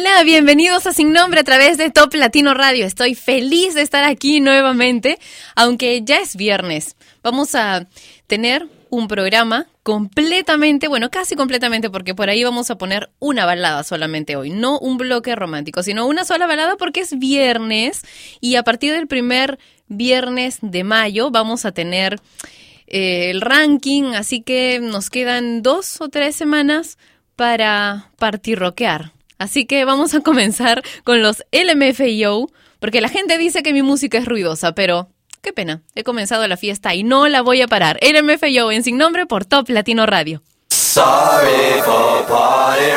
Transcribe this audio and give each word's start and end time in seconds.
Hola, 0.00 0.22
bienvenidos 0.22 0.86
a 0.86 0.92
Sin 0.92 1.12
Nombre 1.12 1.40
a 1.40 1.42
través 1.42 1.76
de 1.76 1.90
Top 1.90 2.14
Latino 2.14 2.54
Radio. 2.54 2.86
Estoy 2.86 3.16
feliz 3.16 3.74
de 3.74 3.82
estar 3.82 4.04
aquí 4.04 4.38
nuevamente, 4.38 5.18
aunque 5.56 6.02
ya 6.04 6.20
es 6.20 6.36
viernes. 6.36 6.94
Vamos 7.24 7.56
a 7.56 7.88
tener 8.28 8.68
un 8.90 9.08
programa 9.08 9.66
completamente, 9.82 10.86
bueno, 10.86 11.10
casi 11.10 11.34
completamente, 11.34 11.90
porque 11.90 12.14
por 12.14 12.30
ahí 12.30 12.44
vamos 12.44 12.70
a 12.70 12.78
poner 12.78 13.10
una 13.18 13.44
balada 13.44 13.82
solamente 13.82 14.36
hoy, 14.36 14.50
no 14.50 14.78
un 14.78 14.98
bloque 14.98 15.34
romántico, 15.34 15.82
sino 15.82 16.06
una 16.06 16.24
sola 16.24 16.46
balada 16.46 16.76
porque 16.76 17.00
es 17.00 17.18
viernes 17.18 18.02
y 18.40 18.54
a 18.54 18.62
partir 18.62 18.92
del 18.92 19.08
primer 19.08 19.58
viernes 19.88 20.58
de 20.62 20.84
mayo 20.84 21.32
vamos 21.32 21.64
a 21.64 21.72
tener 21.72 22.20
eh, 22.86 23.30
el 23.30 23.40
ranking, 23.40 24.14
así 24.14 24.42
que 24.42 24.78
nos 24.80 25.10
quedan 25.10 25.60
dos 25.62 26.00
o 26.00 26.08
tres 26.08 26.36
semanas 26.36 26.98
para 27.34 28.12
partirroquear. 28.16 29.17
Así 29.38 29.66
que 29.66 29.84
vamos 29.84 30.14
a 30.14 30.20
comenzar 30.20 30.82
con 31.04 31.22
los 31.22 31.44
LMFAO, 31.52 32.50
porque 32.80 33.00
la 33.00 33.08
gente 33.08 33.38
dice 33.38 33.62
que 33.62 33.72
mi 33.72 33.82
música 33.82 34.18
es 34.18 34.26
ruidosa, 34.26 34.72
pero 34.72 35.08
qué 35.42 35.52
pena, 35.52 35.82
he 35.94 36.04
comenzado 36.04 36.46
la 36.46 36.56
fiesta 36.56 36.94
y 36.94 37.04
no 37.04 37.28
la 37.28 37.42
voy 37.42 37.62
a 37.62 37.68
parar. 37.68 37.98
LMFAO 38.02 38.72
en 38.72 38.82
Sin 38.82 38.98
Nombre 38.98 39.26
por 39.26 39.44
Top 39.44 39.68
Latino 39.68 40.06
Radio. 40.06 40.42
Sorry 40.70 41.80
for 41.84 42.26
party. 42.26 42.88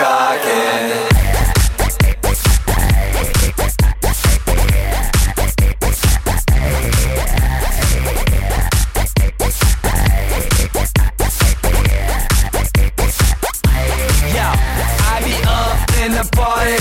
In 16.06 16.12
the 16.14 16.28
party, 16.32 16.80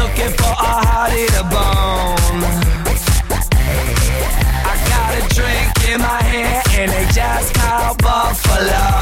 looking 0.00 0.32
for 0.38 0.48
a 0.48 0.72
hottie 0.88 1.28
to 1.36 1.42
bone. 1.52 2.40
I 4.64 4.74
got 4.88 5.10
a 5.20 5.34
drink 5.34 5.90
in 5.90 6.00
my 6.00 6.22
hand, 6.22 6.66
and 6.78 6.90
they 6.90 7.04
just 7.12 7.54
called 7.54 7.98
Buffalo. 7.98 9.01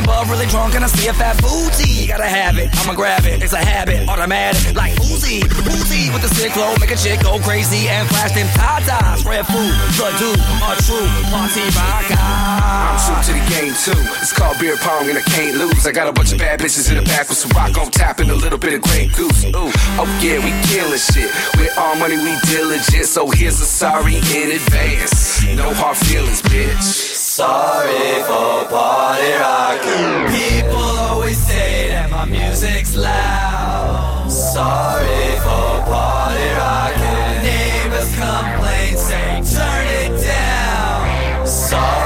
bub, 0.02 0.28
really 0.28 0.46
drunk 0.46 0.74
and 0.74 0.82
I 0.82 0.88
see 0.88 1.06
a 1.08 1.14
fat 1.14 1.38
booty. 1.38 2.06
Gotta 2.08 2.26
have 2.26 2.58
it, 2.58 2.74
I'ma 2.82 2.94
grab 2.94 3.24
it. 3.24 3.42
It's 3.42 3.52
a 3.52 3.62
habit, 3.62 4.08
automatic, 4.08 4.74
like 4.74 4.94
Uzi, 5.06 5.46
Uzi 5.46 6.12
with 6.12 6.22
the 6.22 6.32
sick 6.34 6.52
flow, 6.52 6.74
make 6.80 6.90
a 6.90 6.96
chick 6.96 7.22
go 7.22 7.38
crazy 7.38 7.88
and 7.88 8.08
flash 8.08 8.32
them 8.32 8.48
tatas. 8.58 9.24
Red 9.24 9.46
food, 9.46 9.74
the 9.94 10.10
dude, 10.18 10.40
a 10.40 10.72
true 10.82 11.10
party 11.30 11.62
rocker. 11.78 12.18
I'm 12.18 12.98
true 12.98 13.20
to 13.28 13.32
the 13.38 13.44
game 13.50 13.74
too. 13.78 14.00
It's 14.18 14.32
called 14.32 14.58
beer 14.58 14.76
pong 14.78 15.08
and 15.08 15.18
I 15.18 15.22
can't 15.22 15.56
lose. 15.56 15.86
I 15.86 15.92
got 15.92 16.08
a 16.08 16.12
bunch 16.12 16.32
of 16.32 16.38
bad 16.38 16.60
bitches 16.60 16.90
in 16.90 16.96
the 16.96 17.02
back 17.02 17.28
with 17.28 17.38
some 17.38 17.50
rock 17.52 17.76
on 17.78 17.90
tap 17.90 18.20
and 18.20 18.30
a 18.30 18.34
little 18.34 18.58
bit 18.58 18.74
of 18.74 18.82
Grey 18.82 19.06
Goose. 19.08 19.44
Ooh, 19.46 19.70
oh 20.00 20.08
yeah, 20.22 20.38
we 20.42 20.50
killing 20.68 20.98
shit. 20.98 21.30
With 21.58 21.76
all 21.78 21.96
money 21.96 22.16
we 22.16 22.34
diligent, 22.50 23.06
so 23.06 23.30
here's 23.30 23.60
a 23.60 23.66
sorry 23.66 24.16
in 24.16 24.50
advance. 24.52 25.44
No 25.54 25.72
hard 25.74 25.96
feelings, 25.96 26.42
bitch. 26.42 27.23
Sorry 27.36 28.22
for 28.22 28.64
party 28.70 29.32
rocking. 29.32 30.32
People 30.38 30.76
always 30.76 31.36
say 31.36 31.88
that 31.88 32.08
my 32.08 32.24
music's 32.26 32.94
loud. 32.94 34.30
Sorry 34.30 35.34
for 35.42 35.82
party 35.82 36.48
rocking. 36.54 37.42
Neighbors 37.42 38.14
complain, 38.14 38.96
say 38.96 39.42
turn 39.52 39.86
it 39.98 40.22
down. 40.22 41.44
Sorry 41.44 42.03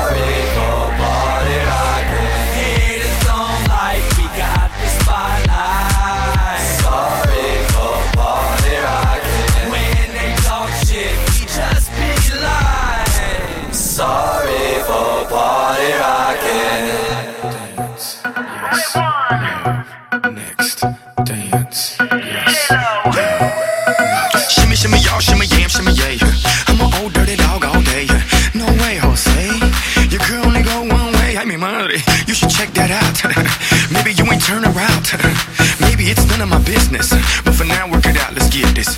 Next, 19.29 20.85
dance. 21.25 21.99
Shimmy, 24.49 24.75
shimmy, 24.75 24.99
y'all, 25.01 25.21
shimmy, 25.21 25.45
yam, 25.47 25.69
shimmy, 25.69 25.93
yay. 25.93 26.19
I'm 26.67 26.81
an 26.81 26.95
old 27.03 27.13
dirty 27.13 27.37
dog 27.37 27.63
all 27.67 27.83
day. 27.83 28.07
No 28.55 28.65
way, 28.81 28.97
Jose. 28.97 29.49
Your 30.09 30.21
girl 30.27 30.47
only 30.47 30.63
go 30.63 30.81
one 30.81 31.13
way. 31.13 31.37
I 31.37 31.45
mean, 31.45 31.61
money. 31.61 32.01
You 32.27 32.33
should 32.33 32.49
check 32.49 32.73
that 32.73 32.91
out. 32.91 33.21
Maybe 33.93 34.13
you 34.17 34.25
ain't 34.33 34.43
turn 34.43 34.65
around. 34.65 35.13
Maybe 35.81 36.09
it's 36.09 36.25
none 36.29 36.41
of 36.41 36.49
my 36.49 36.63
business, 36.65 37.11
but 37.45 37.55
for 37.55 37.65
now, 37.65 37.91
work 37.91 38.07
it 38.07 38.17
out. 38.17 38.33
Let's 38.33 38.49
get 38.49 38.75
this, 38.75 38.97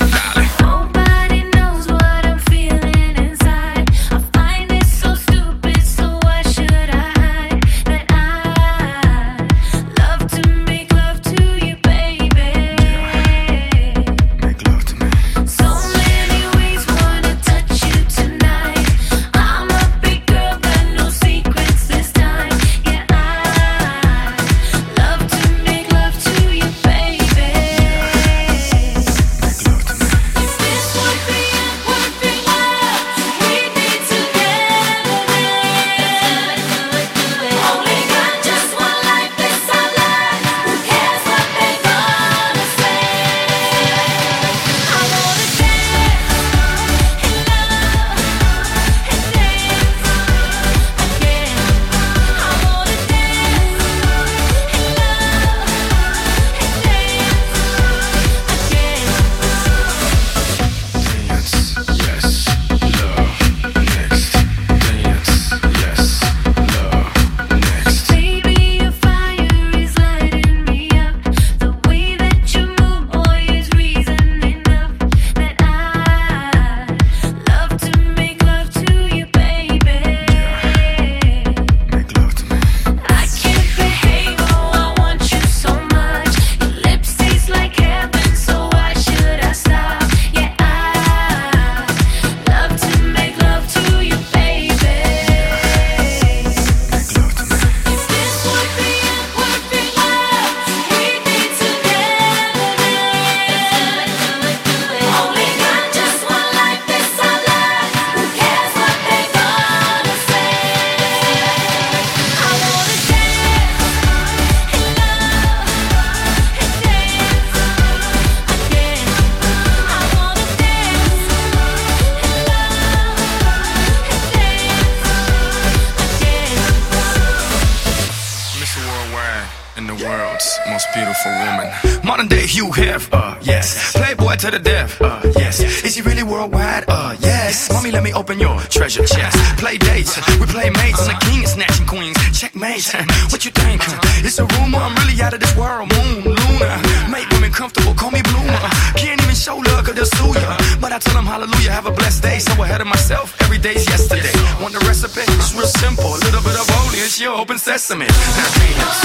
yes. 134.20 134.28
Playboy 134.28 134.36
to 134.36 134.50
the 134.50 134.58
death, 134.58 135.00
uh, 135.00 135.20
yes. 135.36 135.60
Is 135.84 135.94
he 135.96 136.02
really 136.02 136.22
worldwide? 136.22 136.84
Uh, 136.88 136.92
uh 136.92 137.16
yes. 137.20 137.70
Mommy, 137.72 137.90
let 137.90 138.02
me 138.02 138.12
open 138.12 138.38
your 138.38 138.58
treasure 138.68 139.04
chest. 139.04 139.36
Uh-huh. 139.36 139.56
Play 139.56 139.78
dates, 139.78 140.18
uh-huh. 140.18 140.38
we 140.40 140.46
play 140.46 140.70
mates. 140.70 141.00
I'm 141.00 141.14
the 141.14 141.26
king 141.26 141.42
is 141.42 141.52
snatching 141.52 141.86
queens. 141.86 142.16
Checkmate. 142.38 142.84
What 143.30 143.44
you 143.44 143.50
think? 143.50 143.82
It's 144.24 144.38
a 144.38 144.46
rumor, 144.46 144.78
I'm 144.78 144.94
really 144.96 145.20
out 145.22 145.34
of 145.34 145.40
this 145.40 145.54
world. 145.56 145.90
Moon, 145.92 146.24
Luna. 146.24 146.82
Make 147.10 147.28
women 147.30 147.52
comfortable, 147.52 147.94
call 147.94 148.10
me 148.10 148.22
Bloomer. 148.22 148.60
Can't 148.96 149.20
even 149.22 149.34
show 149.34 149.56
love, 149.56 149.84
cause 149.84 149.94
they'll 149.94 150.06
sue 150.06 150.38
ya. 150.38 150.56
But 150.80 150.92
I 150.92 150.98
tell 150.98 151.14
them 151.14 151.26
hallelujah, 151.26 151.70
have 151.70 151.86
a 151.86 151.92
blessed 151.92 152.22
day. 152.22 152.38
So 152.38 152.52
ahead 152.62 152.80
of 152.80 152.86
myself, 152.86 153.36
every 153.42 153.58
day's 153.58 153.86
yesterday. 153.88 154.32
Want 154.60 154.74
the 154.74 154.80
recipe? 154.86 155.24
It's 155.40 155.54
real 155.54 155.66
simple. 155.66 156.14
A 156.14 156.20
little 156.26 156.42
bit 156.42 156.56
of 156.60 156.66
holy, 156.68 156.98
it's 156.98 157.20
your 157.20 157.36
open 157.36 157.58
sesame. 157.58 158.06
Happiness. 158.06 158.98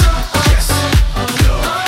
Yes. 0.52 0.66
Love. 1.48 1.85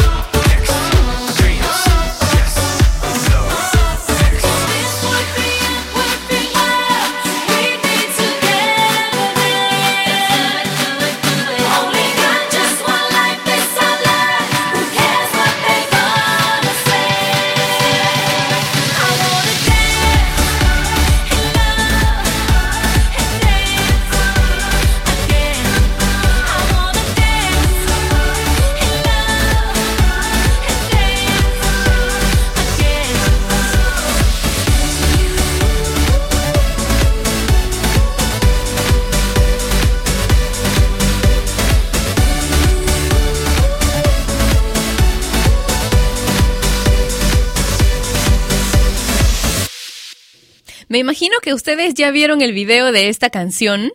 Me 50.89 50.99
imagino 50.99 51.37
que 51.43 51.53
ustedes 51.53 51.93
ya 51.93 52.11
vieron 52.11 52.41
el 52.41 52.55
video 52.55 52.93
de 52.93 53.11
esta 53.11 53.29
canción 53.29 53.93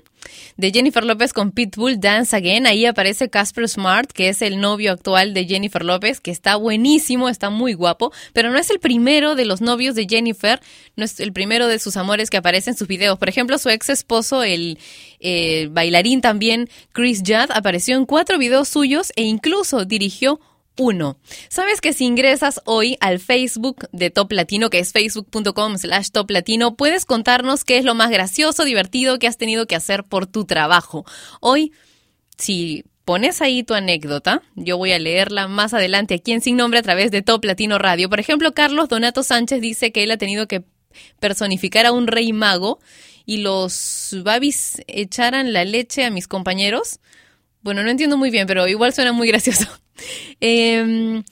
de 0.57 0.71
Jennifer 0.71 1.03
López 1.03 1.33
con 1.33 1.51
Pitbull 1.51 1.99
Dance 1.99 2.35
Again. 2.35 2.67
Ahí 2.67 2.85
aparece 2.85 3.31
Casper 3.31 3.67
Smart, 3.67 4.11
que 4.11 4.29
es 4.29 4.43
el 4.43 4.61
novio 4.61 4.91
actual 4.91 5.33
de 5.33 5.45
Jennifer 5.45 5.83
López, 5.83 6.19
que 6.19 6.29
está 6.29 6.55
buenísimo, 6.55 7.29
está 7.29 7.49
muy 7.49 7.73
guapo, 7.73 8.11
pero 8.31 8.51
no 8.51 8.59
es 8.59 8.69
el 8.69 8.79
primero 8.79 9.33
de 9.33 9.45
los 9.45 9.59
novios 9.59 9.95
de 9.95 10.05
Jennifer, 10.07 10.59
no 10.95 11.03
es 11.03 11.19
el 11.19 11.33
primero 11.33 11.67
de 11.67 11.79
sus 11.79 11.97
amores 11.97 12.29
que 12.29 12.37
aparece 12.37 12.69
en 12.69 12.77
sus 12.77 12.87
videos. 12.87 13.17
Por 13.17 13.27
ejemplo, 13.27 13.57
su 13.57 13.69
ex 13.69 13.89
esposo, 13.89 14.43
el 14.43 14.77
eh, 15.19 15.69
bailarín 15.71 16.21
también, 16.21 16.69
Chris 16.91 17.23
Judd, 17.25 17.51
apareció 17.55 17.97
en 17.97 18.05
cuatro 18.05 18.37
videos 18.37 18.69
suyos 18.69 19.11
e 19.15 19.23
incluso 19.23 19.85
dirigió 19.85 20.39
uno. 20.77 21.17
¿Sabes 21.49 21.81
que 21.81 21.93
si 21.93 22.05
ingresas 22.05 22.61
hoy 22.65 22.97
al 22.99 23.19
Facebook 23.19 23.87
de 23.91 24.09
Top 24.09 24.31
Latino, 24.31 24.69
que 24.69 24.79
es 24.79 24.91
facebook.com 24.91 25.77
slash 25.77 26.09
Top 26.11 26.31
Latino, 26.31 26.75
puedes 26.75 27.05
contarnos 27.05 27.63
qué 27.63 27.77
es 27.77 27.85
lo 27.85 27.95
más 27.95 28.09
gracioso, 28.09 28.65
divertido 28.65 29.19
que 29.19 29.27
has 29.27 29.37
tenido 29.37 29.67
que 29.67 29.75
hacer 29.75 30.03
por 30.03 30.27
tu 30.27 30.45
trabajo? 30.45 31.05
Hoy, 31.39 31.73
si 32.37 32.85
pones 33.05 33.41
ahí 33.41 33.63
tu 33.63 33.73
anécdota, 33.73 34.41
yo 34.55 34.77
voy 34.77 34.93
a 34.93 34.99
leerla 34.99 35.47
más 35.47 35.73
adelante 35.73 36.15
aquí 36.15 36.31
en 36.31 36.41
Sin 36.41 36.57
Nombre 36.57 36.79
a 36.79 36.83
través 36.83 37.11
de 37.11 37.21
Top 37.21 37.43
Latino 37.43 37.77
Radio. 37.77 38.09
Por 38.09 38.19
ejemplo, 38.19 38.53
Carlos 38.53 38.89
Donato 38.89 39.23
Sánchez 39.23 39.61
dice 39.61 39.91
que 39.91 40.03
él 40.03 40.11
ha 40.11 40.17
tenido 40.17 40.47
que 40.47 40.63
personificar 41.19 41.85
a 41.85 41.91
un 41.91 42.07
rey 42.07 42.33
mago 42.33 42.79
y 43.25 43.37
los 43.37 44.15
babis 44.23 44.81
echaran 44.87 45.53
la 45.53 45.65
leche 45.65 46.05
a 46.05 46.11
mis 46.11 46.27
compañeros. 46.27 46.99
Bueno, 47.63 47.81
no 47.81 47.89
entiendo 47.89 48.17
muy 48.17 48.29
bien, 48.29 48.45
pero 48.45 48.67
igual 48.67 48.93
suena 48.93 49.13
muy 49.13 49.27
gracioso. 49.27 49.65
Eh, 50.41 51.23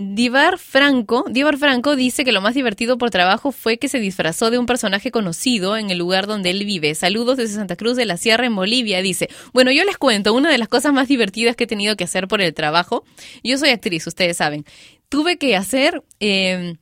Divar 0.00 0.58
Franco, 0.58 1.24
Divar 1.28 1.58
Franco 1.58 1.96
dice 1.96 2.24
que 2.24 2.30
lo 2.30 2.40
más 2.40 2.54
divertido 2.54 2.98
por 2.98 3.10
trabajo 3.10 3.50
fue 3.50 3.78
que 3.78 3.88
se 3.88 3.98
disfrazó 3.98 4.48
de 4.48 4.56
un 4.56 4.64
personaje 4.64 5.10
conocido 5.10 5.76
en 5.76 5.90
el 5.90 5.98
lugar 5.98 6.28
donde 6.28 6.50
él 6.50 6.64
vive. 6.64 6.94
Saludos 6.94 7.36
desde 7.36 7.56
Santa 7.56 7.74
Cruz 7.74 7.96
de 7.96 8.04
la 8.04 8.16
Sierra 8.16 8.46
en 8.46 8.54
Bolivia. 8.54 9.02
Dice, 9.02 9.28
bueno, 9.52 9.72
yo 9.72 9.84
les 9.84 9.98
cuento, 9.98 10.34
una 10.34 10.52
de 10.52 10.58
las 10.58 10.68
cosas 10.68 10.92
más 10.92 11.08
divertidas 11.08 11.56
que 11.56 11.64
he 11.64 11.66
tenido 11.66 11.96
que 11.96 12.04
hacer 12.04 12.28
por 12.28 12.40
el 12.40 12.54
trabajo. 12.54 13.02
Yo 13.42 13.58
soy 13.58 13.70
actriz, 13.70 14.06
ustedes 14.06 14.36
saben. 14.36 14.64
Tuve 15.08 15.36
que 15.36 15.56
hacer... 15.56 16.04
Eh, 16.20 16.76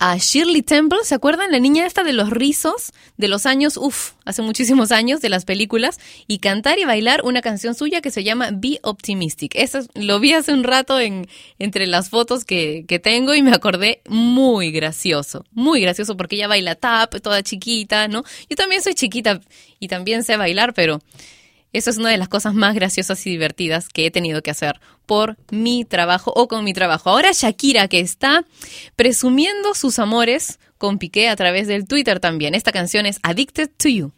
a 0.00 0.16
Shirley 0.16 0.62
Temple, 0.62 0.98
¿se 1.02 1.14
acuerdan? 1.16 1.50
La 1.50 1.58
niña 1.58 1.84
esta 1.84 2.04
de 2.04 2.12
los 2.12 2.30
rizos 2.30 2.92
de 3.16 3.26
los 3.26 3.46
años, 3.46 3.76
uff, 3.76 4.12
hace 4.24 4.42
muchísimos 4.42 4.92
años 4.92 5.20
de 5.20 5.28
las 5.28 5.44
películas, 5.44 5.98
y 6.28 6.38
cantar 6.38 6.78
y 6.78 6.84
bailar 6.84 7.22
una 7.24 7.42
canción 7.42 7.74
suya 7.74 8.00
que 8.00 8.12
se 8.12 8.22
llama 8.22 8.50
Be 8.52 8.78
Optimistic. 8.82 9.56
Eso 9.56 9.78
es- 9.78 9.88
lo 9.94 10.20
vi 10.20 10.34
hace 10.34 10.52
un 10.52 10.62
rato 10.62 11.00
en, 11.00 11.26
entre 11.58 11.88
las 11.88 12.10
fotos 12.10 12.44
que, 12.44 12.84
que 12.86 13.00
tengo 13.00 13.34
y 13.34 13.42
me 13.42 13.50
acordé 13.50 14.00
muy 14.08 14.70
gracioso, 14.70 15.44
muy 15.50 15.80
gracioso 15.80 16.16
porque 16.16 16.36
ella 16.36 16.46
baila 16.46 16.76
tap, 16.76 17.16
toda 17.20 17.42
chiquita, 17.42 18.06
¿no? 18.06 18.22
Yo 18.48 18.54
también 18.54 18.82
soy 18.82 18.94
chiquita 18.94 19.40
y 19.80 19.88
también 19.88 20.22
sé 20.22 20.36
bailar, 20.36 20.74
pero 20.74 21.00
eso 21.72 21.90
es 21.90 21.98
una 21.98 22.10
de 22.10 22.16
las 22.16 22.28
cosas 22.28 22.54
más 22.54 22.74
graciosas 22.74 23.26
y 23.26 23.30
divertidas 23.30 23.88
que 23.88 24.06
he 24.06 24.10
tenido 24.10 24.42
que 24.42 24.50
hacer 24.50 24.80
por 25.06 25.36
mi 25.50 25.84
trabajo 25.84 26.32
o 26.34 26.48
con 26.48 26.64
mi 26.64 26.72
trabajo. 26.72 27.10
Ahora 27.10 27.30
Shakira, 27.32 27.88
que 27.88 28.00
está 28.00 28.44
presumiendo 28.96 29.74
sus 29.74 29.98
amores 29.98 30.58
con 30.78 30.98
Piqué 30.98 31.28
a 31.28 31.36
través 31.36 31.66
del 31.66 31.86
Twitter 31.86 32.20
también. 32.20 32.54
Esta 32.54 32.72
canción 32.72 33.06
es 33.06 33.18
Addicted 33.22 33.70
to 33.76 33.88
You. 33.88 34.12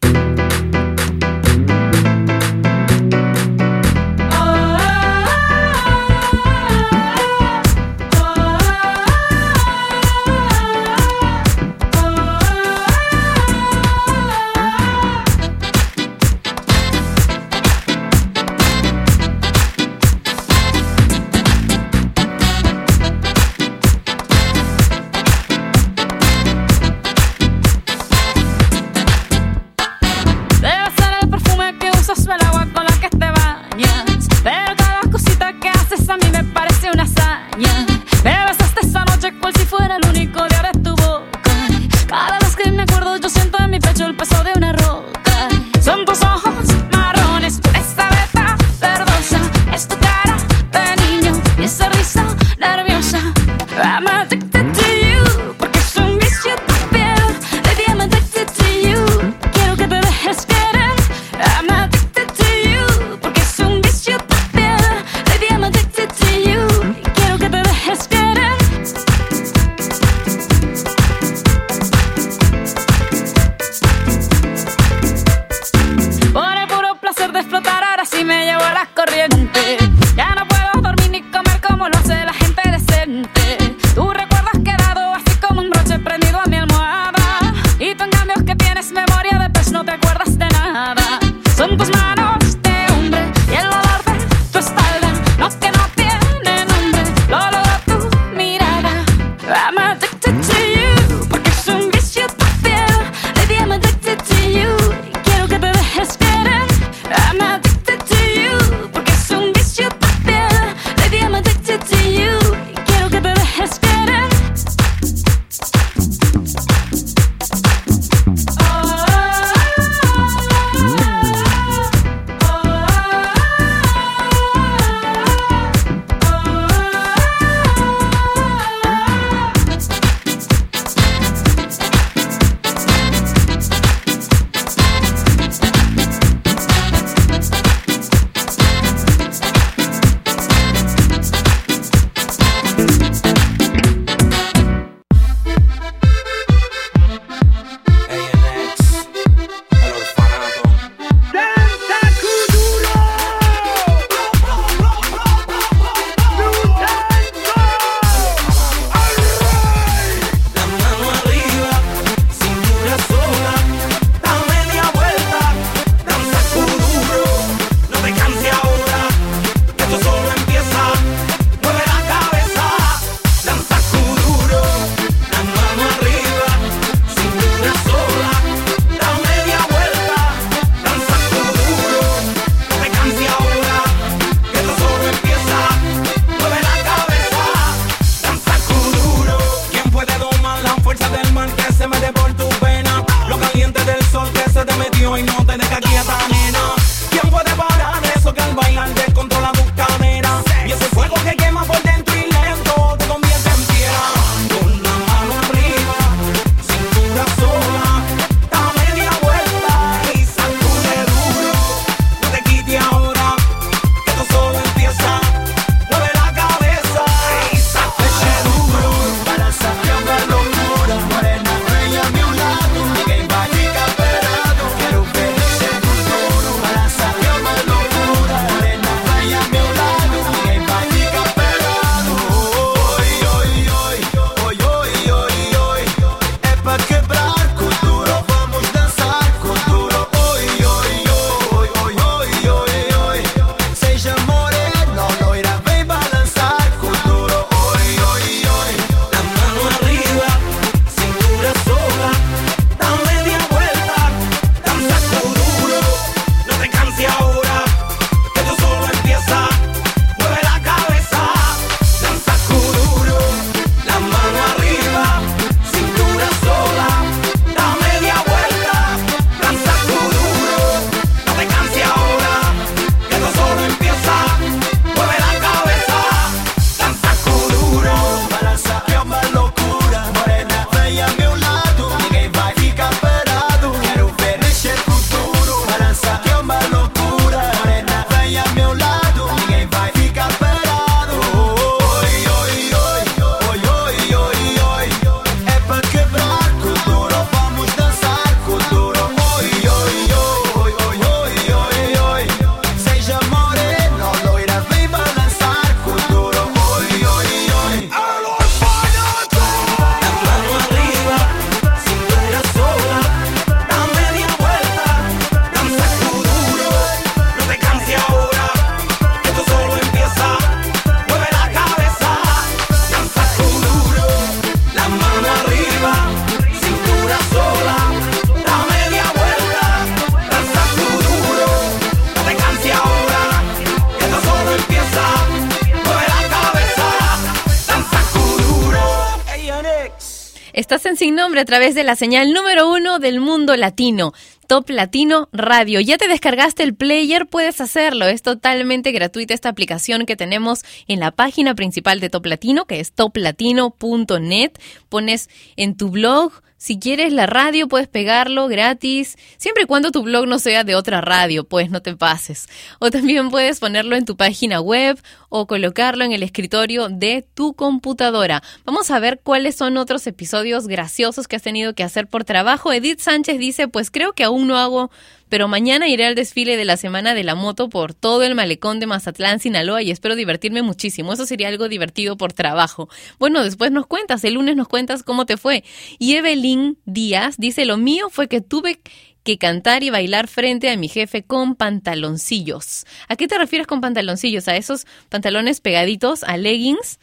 A 341.41 341.45
través 341.47 341.75
de 341.75 341.85
la 341.85 341.97
señal 341.97 342.33
número 342.33 342.71
uno 342.71 342.99
del 342.99 343.19
mundo 343.19 343.57
latino, 343.57 344.13
Top 344.47 344.69
Latino 344.69 345.29
Radio. 345.33 345.81
¿Ya 345.81 345.97
te 345.97 346.07
descargaste 346.07 346.63
el 346.63 346.75
player? 346.75 347.27
Puedes 347.27 347.61
hacerlo. 347.63 348.07
Es 348.07 348.21
totalmente 348.21 348.93
gratuita 348.93 349.33
esta 349.33 349.49
aplicación 349.49 350.05
que 350.05 350.17
tenemos 350.17 350.65
en 350.87 351.01
la 351.01 351.13
página 351.13 351.55
principal 351.55 351.99
de 351.99 352.11
Top 352.11 352.27
Latino, 352.27 352.67
que 352.67 352.81
es 352.81 352.93
toplatino.net. 352.93 354.53
Pones 354.89 355.31
en 355.57 355.77
tu 355.77 355.91
blog. 355.91 356.33
Si 356.61 356.79
quieres 356.79 357.15
la 357.15 357.25
radio, 357.25 357.69
puedes 357.69 357.89
pegarlo 357.89 358.47
gratis, 358.47 359.17
siempre 359.39 359.63
y 359.63 359.67
cuando 359.67 359.93
tu 359.93 360.03
blog 360.03 360.27
no 360.27 360.39
sea 360.39 360.63
de 360.63 360.75
otra 360.75 361.01
radio, 361.01 361.45
pues 361.45 361.71
no 361.71 361.81
te 361.81 361.97
pases. 361.97 362.51
O 362.81 362.91
también 362.91 363.31
puedes 363.31 363.61
ponerlo 363.61 363.97
en 363.97 364.05
tu 364.05 364.15
página 364.15 364.61
web 364.61 365.01
o 365.31 365.47
colocarlo 365.47 366.05
en 366.05 366.13
el 366.13 366.23
escritorio 366.23 366.91
de 366.91 367.27
tu 367.33 367.55
computadora. 367.55 368.43
Vamos 368.67 368.91
a 368.91 368.99
ver 368.99 369.21
cuáles 369.25 369.57
son 369.57 369.79
otros 369.79 370.07
episodios 370.07 370.69
graciosos 370.69 371.29
que 371.29 371.37
has 371.37 371.43
tenido 371.43 371.75
que 371.75 371.83
hacer 371.83 372.09
por 372.09 372.25
trabajo. 372.25 372.75
Edith 372.75 373.01
Sánchez 373.01 373.39
dice, 373.39 373.67
pues 373.67 373.91
creo 373.91 374.13
que 374.13 374.25
aún 374.25 374.47
no 374.47 374.59
hago 374.59 374.91
pero 375.31 375.49
mañana 375.49 375.89
iré 375.89 376.05
al 376.05 376.15
desfile 376.15 376.59
de 376.59 376.67
la 376.67 376.77
Semana 376.77 377.15
de 377.15 377.25
la 377.25 377.35
Moto 377.35 377.71
por 377.71 377.95
todo 377.95 378.23
el 378.25 378.35
malecón 378.35 378.81
de 378.81 378.87
Mazatlán, 378.87 379.41
Sinaloa 379.41 379.81
y 379.81 379.91
espero 379.91 380.17
divertirme 380.17 380.61
muchísimo. 380.61 381.15
Eso 381.15 381.25
sería 381.25 381.49
algo 381.49 381.69
divertido 381.69 382.19
por 382.19 382.35
trabajo. 382.35 382.91
Bueno, 383.19 383.43
después 383.43 383.71
nos 383.71 383.87
cuentas, 383.87 384.23
el 384.25 384.35
lunes 384.35 384.57
nos 384.57 384.69
cuentas 384.69 385.03
cómo 385.03 385.25
te 385.25 385.39
fue. 385.39 385.65
Y 385.99 386.17
Evelyn 386.17 386.77
Díaz 386.85 387.37
dice, 387.39 387.65
lo 387.65 387.79
mío 387.79 388.11
fue 388.11 388.29
que 388.29 388.43
tuve 388.43 388.81
que 389.23 389.39
cantar 389.39 389.83
y 389.83 389.91
bailar 389.91 390.29
frente 390.29 390.71
a 390.71 390.77
mi 390.77 390.89
jefe 390.89 391.23
con 391.23 391.55
pantaloncillos. 391.55 392.85
¿A 393.09 393.17
qué 393.17 393.29
te 393.29 393.39
refieres 393.39 393.67
con 393.67 393.81
pantaloncillos? 393.81 394.49
¿A 394.49 394.57
esos 394.57 394.87
pantalones 395.09 395.61
pegaditos 395.61 396.25
a 396.25 396.37
leggings? 396.37 396.99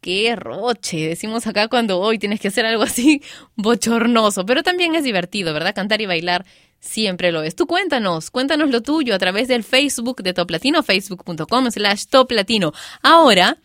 Qué 0.00 0.34
roche, 0.36 1.08
decimos 1.08 1.46
acá 1.46 1.68
cuando 1.68 1.98
hoy 2.00 2.18
tienes 2.18 2.40
que 2.40 2.48
hacer 2.48 2.64
algo 2.66 2.82
así 2.82 3.22
bochornoso, 3.56 4.44
pero 4.46 4.62
también 4.62 4.94
es 4.94 5.04
divertido, 5.04 5.52
¿verdad? 5.52 5.74
Cantar 5.74 6.00
y 6.00 6.06
bailar 6.06 6.44
siempre 6.80 7.32
lo 7.32 7.42
es. 7.42 7.56
Tú 7.56 7.66
cuéntanos, 7.66 8.30
cuéntanos 8.30 8.70
lo 8.70 8.82
tuyo 8.82 9.14
a 9.14 9.18
través 9.18 9.48
del 9.48 9.64
Facebook 9.64 10.22
de 10.22 10.32
Top 10.34 10.50
Latino, 10.50 10.82
facebook.com 10.82 11.70
slash 11.70 12.04
Top 12.06 12.30
Latino. 12.30 12.72
Ahora, 13.02 13.58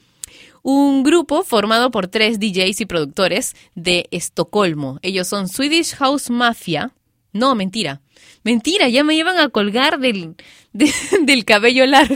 un 0.63 1.03
grupo 1.03 1.43
formado 1.43 1.91
por 1.91 2.07
tres 2.07 2.39
DJs 2.39 2.81
y 2.81 2.86
productores 2.86 3.55
de 3.75 4.07
Estocolmo. 4.12 4.97
Ellos 5.01 5.27
son 5.27 5.47
Swedish 5.47 5.93
House 5.95 6.29
Mafia. 6.29 6.91
No, 7.34 7.53
mentira. 7.53 8.01
Mentira, 8.43 8.88
ya 8.89 9.03
me 9.03 9.15
iban 9.15 9.38
a 9.38 9.49
colgar 9.49 9.99
del, 9.99 10.36
de- 10.71 10.93
del 11.21 11.45
cabello 11.45 11.86
largo. 11.86 12.15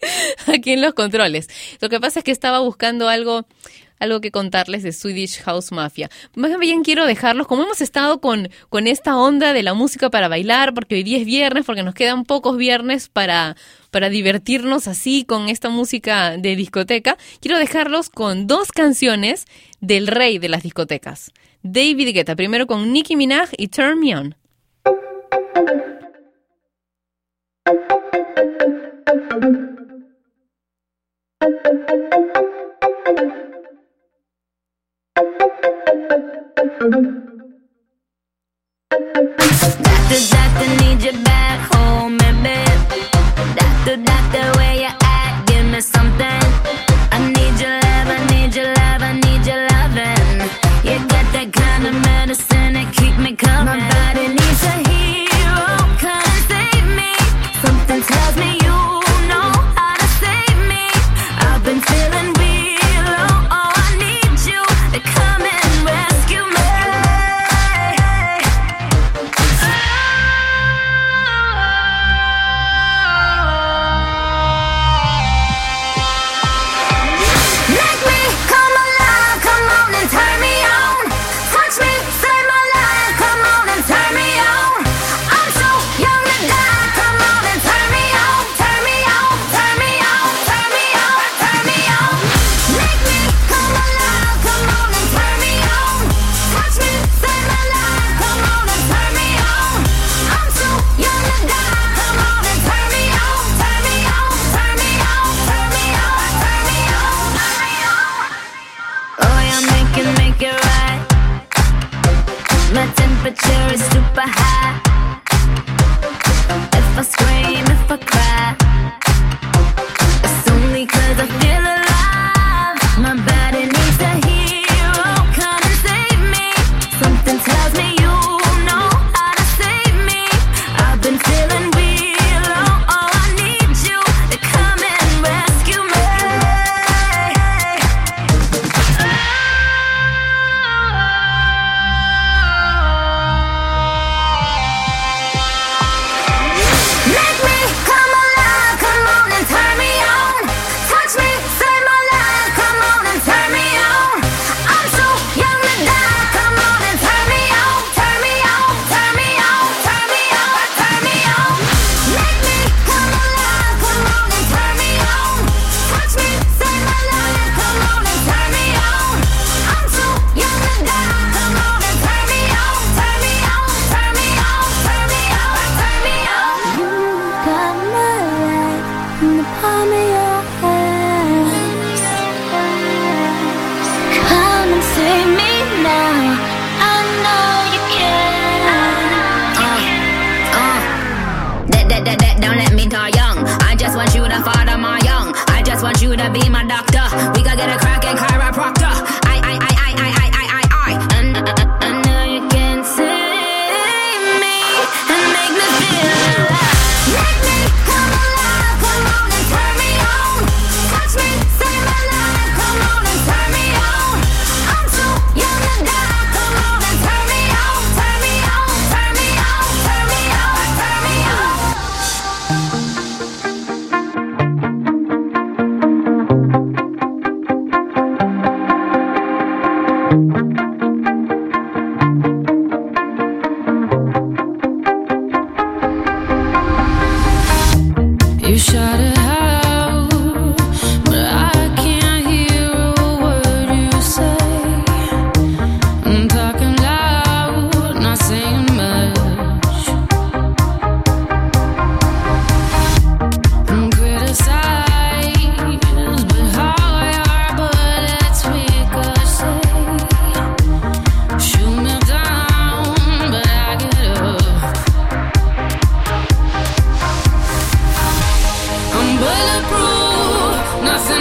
aquí 0.46 0.72
en 0.72 0.82
los 0.82 0.94
controles. 0.94 1.48
Lo 1.80 1.88
que 1.88 2.00
pasa 2.00 2.20
es 2.20 2.24
que 2.24 2.30
estaba 2.30 2.60
buscando 2.60 3.08
algo, 3.08 3.46
algo 3.98 4.20
que 4.20 4.30
contarles 4.30 4.82
de 4.82 4.92
Swedish 4.92 5.40
House 5.42 5.72
Mafia. 5.72 6.10
Más 6.34 6.58
bien 6.58 6.82
quiero 6.82 7.06
dejarlos, 7.06 7.46
como 7.46 7.64
hemos 7.64 7.80
estado 7.80 8.20
con, 8.20 8.48
con 8.68 8.86
esta 8.86 9.16
onda 9.16 9.52
de 9.52 9.62
la 9.62 9.74
música 9.74 10.10
para 10.10 10.28
bailar, 10.28 10.74
porque 10.74 10.96
hoy 10.96 11.02
día 11.02 11.18
es 11.18 11.24
viernes, 11.24 11.64
porque 11.64 11.82
nos 11.82 11.94
quedan 11.94 12.24
pocos 12.24 12.56
viernes 12.56 13.08
para, 13.08 13.56
para 13.90 14.08
divertirnos 14.08 14.88
así 14.88 15.24
con 15.24 15.48
esta 15.48 15.68
música 15.68 16.36
de 16.36 16.56
discoteca, 16.56 17.16
quiero 17.40 17.58
dejarlos 17.58 18.10
con 18.10 18.46
dos 18.46 18.72
canciones 18.72 19.46
del 19.80 20.06
rey 20.06 20.38
de 20.38 20.48
las 20.48 20.62
discotecas. 20.62 21.32
David 21.62 22.14
Guetta, 22.14 22.36
primero 22.36 22.66
con 22.66 22.90
Nicki 22.92 23.16
Minaj 23.16 23.50
y 23.56 23.68
Turn 23.68 24.00
Me 24.00 24.16
On. 24.16 24.34
Thank 31.40 31.54
you. 36.82 37.19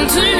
to 0.08 0.39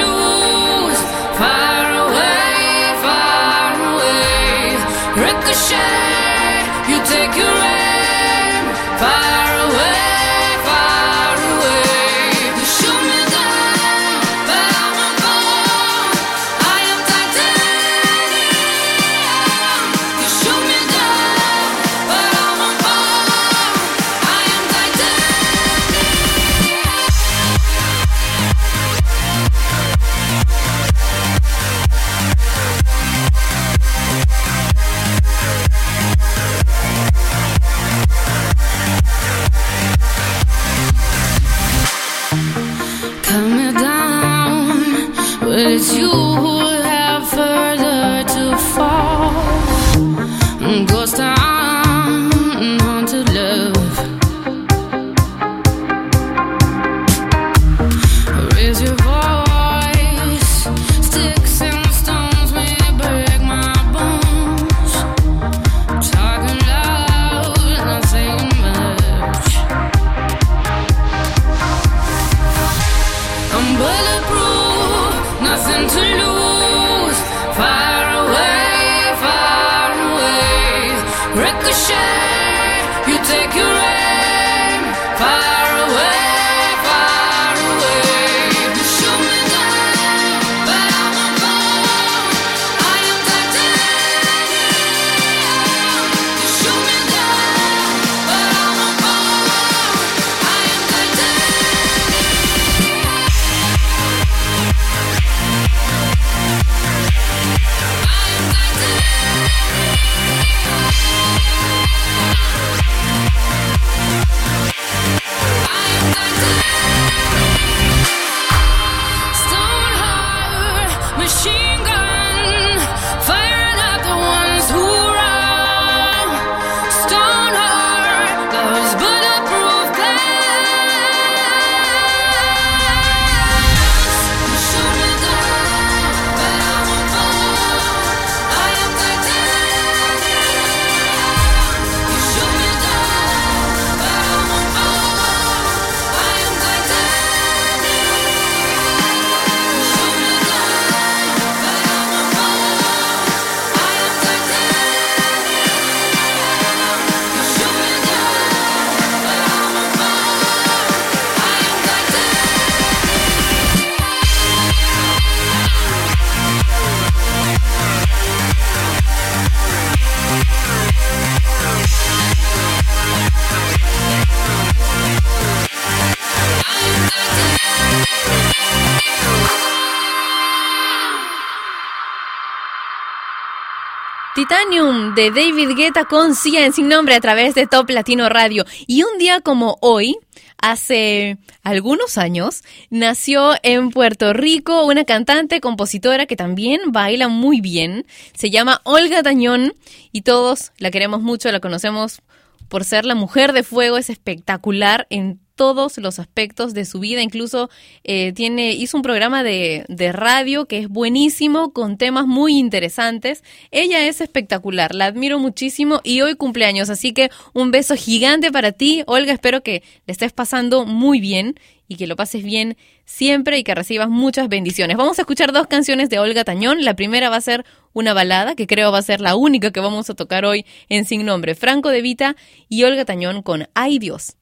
de 185.20 185.30
David 185.30 185.76
Guetta 185.76 186.06
con 186.06 186.34
Sia 186.34 186.64
en 186.64 186.72
sin 186.72 186.88
nombre 186.88 187.14
a 187.14 187.20
través 187.20 187.54
de 187.54 187.66
Top 187.66 187.90
Latino 187.90 188.30
Radio. 188.30 188.64
Y 188.86 189.02
un 189.02 189.18
día 189.18 189.42
como 189.42 189.76
hoy, 189.82 190.16
hace 190.56 191.36
algunos 191.62 192.16
años, 192.16 192.62
nació 192.88 193.52
en 193.62 193.90
Puerto 193.90 194.32
Rico 194.32 194.86
una 194.86 195.04
cantante, 195.04 195.60
compositora 195.60 196.24
que 196.24 196.36
también 196.36 196.80
baila 196.86 197.28
muy 197.28 197.60
bien. 197.60 198.06
Se 198.32 198.48
llama 198.48 198.80
Olga 198.84 199.22
Tañón 199.22 199.74
y 200.10 200.22
todos 200.22 200.72
la 200.78 200.90
queremos 200.90 201.20
mucho, 201.20 201.52
la 201.52 201.60
conocemos 201.60 202.22
por 202.70 202.86
ser 202.86 203.04
la 203.04 203.14
mujer 203.14 203.52
de 203.52 203.62
fuego, 203.62 203.98
es 203.98 204.08
espectacular 204.08 205.06
en 205.10 205.38
todos 205.60 205.98
los 205.98 206.18
aspectos 206.18 206.72
de 206.72 206.86
su 206.86 207.00
vida, 207.00 207.20
incluso 207.20 207.68
eh, 208.02 208.32
tiene, 208.32 208.72
hizo 208.72 208.96
un 208.96 209.02
programa 209.02 209.42
de, 209.42 209.84
de 209.88 210.10
radio 210.10 210.64
que 210.64 210.78
es 210.78 210.88
buenísimo, 210.88 211.74
con 211.74 211.98
temas 211.98 212.26
muy 212.26 212.56
interesantes. 212.56 213.44
Ella 213.70 214.06
es 214.06 214.22
espectacular, 214.22 214.94
la 214.94 215.04
admiro 215.04 215.38
muchísimo 215.38 216.00
y 216.02 216.22
hoy 216.22 216.34
cumpleaños, 216.34 216.88
así 216.88 217.12
que 217.12 217.28
un 217.52 217.72
beso 217.72 217.94
gigante 217.94 218.50
para 218.50 218.72
ti, 218.72 219.02
Olga, 219.06 219.34
espero 219.34 219.62
que 219.62 219.82
le 220.06 220.12
estés 220.12 220.32
pasando 220.32 220.86
muy 220.86 221.20
bien 221.20 221.56
y 221.88 221.96
que 221.96 222.06
lo 222.06 222.16
pases 222.16 222.42
bien 222.42 222.78
siempre 223.04 223.58
y 223.58 223.62
que 223.62 223.74
recibas 223.74 224.08
muchas 224.08 224.48
bendiciones. 224.48 224.96
Vamos 224.96 225.18
a 225.18 225.22
escuchar 225.22 225.52
dos 225.52 225.66
canciones 225.66 226.08
de 226.08 226.20
Olga 226.20 226.42
Tañón. 226.42 226.86
La 226.86 226.96
primera 226.96 227.28
va 227.28 227.36
a 227.36 227.40
ser 227.42 227.66
una 227.92 228.14
balada, 228.14 228.54
que 228.54 228.66
creo 228.66 228.92
va 228.92 228.98
a 228.98 229.02
ser 229.02 229.20
la 229.20 229.36
única 229.36 229.72
que 229.72 229.80
vamos 229.80 230.08
a 230.08 230.14
tocar 230.14 230.46
hoy 230.46 230.64
en 230.88 231.04
Sin 231.04 231.26
Nombre. 231.26 231.54
Franco 231.54 231.90
de 231.90 232.00
Vita 232.00 232.34
y 232.70 232.84
Olga 232.84 233.04
Tañón 233.04 233.42
con 233.42 233.68
Ay 233.74 233.98
Dios. 233.98 234.36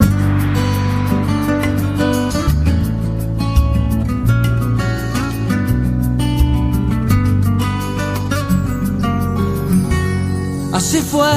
Así 10.79 11.01
fue 11.01 11.35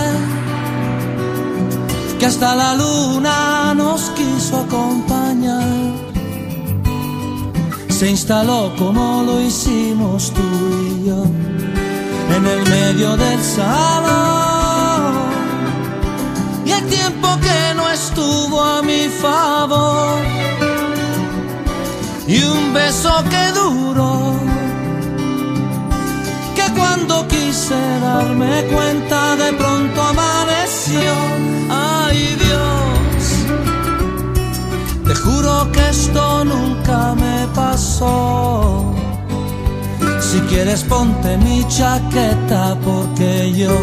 que 2.19 2.27
hasta 2.27 2.55
la 2.55 2.75
luna 2.75 3.73
nos 3.73 4.11
quiso 4.11 4.57
acompañar. 4.57 5.67
Se 7.89 8.07
instaló 8.11 8.71
como 8.77 9.23
lo 9.23 9.41
hicimos 9.41 10.31
tú 10.31 10.43
y 10.85 11.07
yo 11.07 11.23
en 12.35 12.45
el 12.53 12.69
medio 12.69 13.17
del 13.17 13.41
salón. 13.41 15.13
Y 16.63 16.71
el 16.73 16.85
tiempo 16.85 17.27
que 17.41 17.73
no 17.75 17.89
estuvo 17.89 18.61
a 18.63 18.83
mi 18.83 19.09
favor. 19.09 20.19
Y 22.27 22.43
un 22.43 22.73
beso 22.75 23.11
que 23.31 23.51
duró 23.59 24.40
quise 27.61 27.99
darme 27.99 28.63
cuenta 28.73 29.35
de 29.35 29.53
pronto 29.53 30.01
amaneció. 30.01 31.13
Ay 31.69 32.35
Dios, 32.45 33.21
te 35.05 35.15
juro 35.15 35.71
que 35.71 35.89
esto 35.89 36.43
nunca 36.43 37.13
me 37.15 37.47
pasó. 37.53 38.93
Si 40.19 40.39
quieres 40.49 40.83
ponte 40.83 41.37
mi 41.37 41.63
chaqueta 41.67 42.77
porque 42.83 43.53
yo 43.53 43.77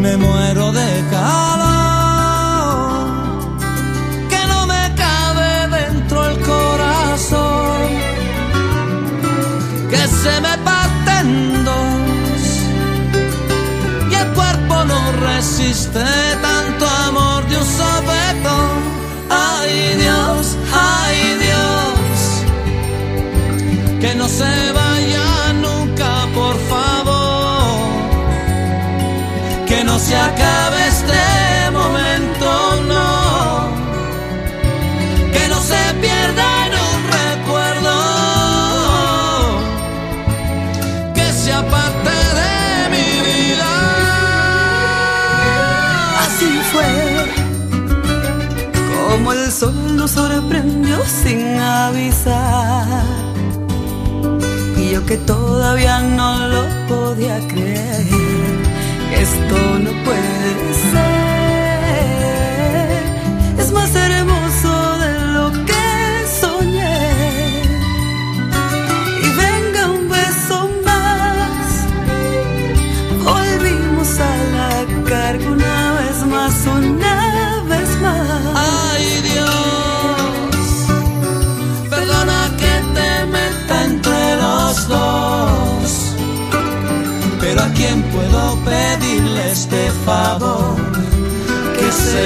me 0.00 0.16
muero 0.16 0.72
de 0.72 1.04
calor. 1.10 1.72
Que 4.30 4.46
no 4.46 4.66
me 4.66 4.94
cabe 4.94 5.68
dentro 5.78 6.26
el 6.26 6.38
corazón. 6.40 7.82
Que 9.90 10.08
se 10.22 10.40
me 10.40 10.61
resiste 15.72 16.04
tanto 16.42 16.86
amor 17.08 17.46
de 17.48 17.56
un 17.56 17.64
sopetón. 17.64 18.70
Ay 19.30 19.96
Dios, 19.96 20.56
ay 20.72 21.38
Dios, 21.46 22.10
que 24.00 24.14
no 24.14 24.28
se 24.28 24.72
vaya 24.72 25.52
nunca, 25.54 26.26
por 26.34 26.56
favor, 26.72 27.78
que 29.66 29.84
no 29.84 29.98
se 29.98 30.14
acabe 30.14 30.51
sol 49.62 49.96
nos 49.96 50.10
sorprendió 50.10 50.98
sin 51.06 51.56
avisar. 51.56 53.04
Y 54.76 54.90
yo 54.90 55.06
que 55.06 55.16
todavía 55.18 56.00
no 56.00 56.48
lo 56.48 56.62
podía 56.88 57.38
creer, 57.46 58.04
esto 59.24 59.58
no 59.84 59.90
puede 60.04 60.74
ser. 60.90 61.21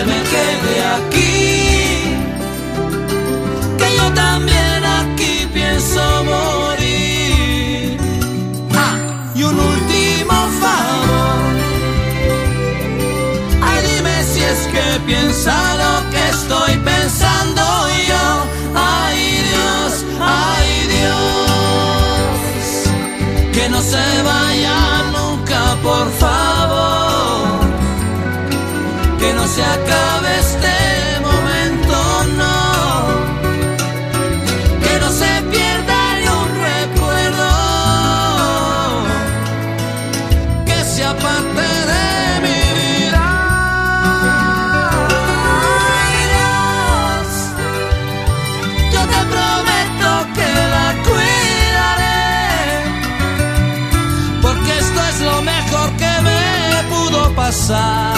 Me 0.04 0.22
quede 0.32 0.74
aquí, 0.96 2.16
que 3.78 3.96
yo 3.96 4.06
también 4.14 4.84
aquí 4.84 5.48
pienso 5.52 6.00
morir. 6.24 7.98
Y 9.34 9.42
un 9.42 9.58
último 9.58 10.34
favor. 10.62 11.52
Ay, 13.62 13.78
dime 13.86 14.16
si 14.24 14.40
es 14.42 14.60
que 14.72 14.86
piensa 15.06 15.54
lo 15.82 16.10
que 16.10 16.22
estoy 16.28 16.72
pensando 16.78 17.62
yo. 18.10 18.26
Ay, 18.74 19.18
Dios, 19.50 20.04
ay, 20.20 20.68
Dios. 20.96 22.36
Que 23.52 23.68
no 23.68 23.80
se 23.82 24.22
vaya 24.22 24.78
nunca, 25.12 25.76
por 25.82 26.10
favor. 26.12 26.45
Acabe 29.76 30.30
este 30.38 30.76
momento, 31.28 31.96
no. 32.40 32.58
Que 34.82 34.94
no 35.02 35.08
se 35.20 35.32
pierda 35.52 35.98
ni 36.20 36.26
un 36.42 36.50
recuerdo 36.70 37.48
que 40.68 40.78
sea 40.94 41.12
parte 41.26 41.66
de 41.90 42.06
mi 42.44 42.60
vida. 42.80 43.24
Ay, 45.98 46.18
Dios, 46.34 47.28
yo 48.94 49.00
te 49.12 49.20
prometo 49.34 50.10
que 50.36 50.50
la 50.74 50.86
cuidaré, 51.06 52.24
porque 54.42 54.72
esto 54.84 55.00
es 55.10 55.16
lo 55.20 55.36
mejor 55.42 55.86
que 56.00 56.12
me 56.28 56.40
pudo 56.92 57.20
pasar. 57.34 58.15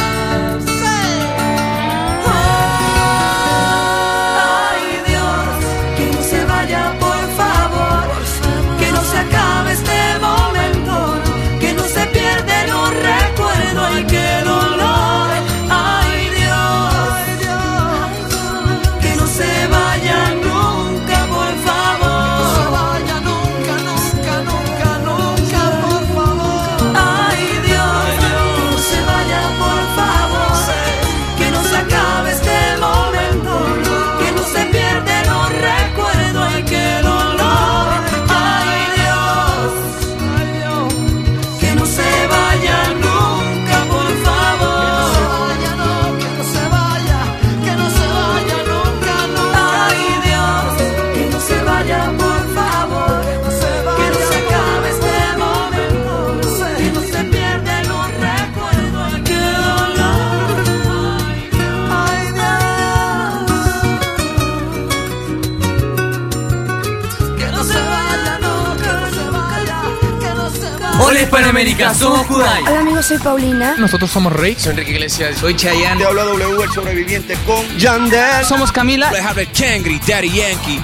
Hola 71.59 71.69
Hispanoamérica, 71.69 71.95
somos 71.95 72.27
Kudai. 72.29 72.63
Hola 72.63 72.81
amigos, 72.81 73.07
soy 73.07 73.19
Paulina. 73.19 73.75
Nosotros 73.79 74.09
somos 74.09 74.33
Rey. 74.33 74.55
Soy 74.57 74.71
Enrique 74.71 74.93
Iglesias. 74.93 75.39
Soy 75.39 75.57
Chayanne. 75.57 75.99
Te 75.99 76.07
habla 76.07 76.23
W, 76.23 76.63
el 76.63 76.71
sobreviviente 76.71 77.35
con 77.45 77.67
Yandel. 77.77 78.45
Somos 78.45 78.71
Camila. 78.71 79.11
Kangri, 79.11 80.01
Daddy 80.07 80.31
Yankee. 80.31 80.81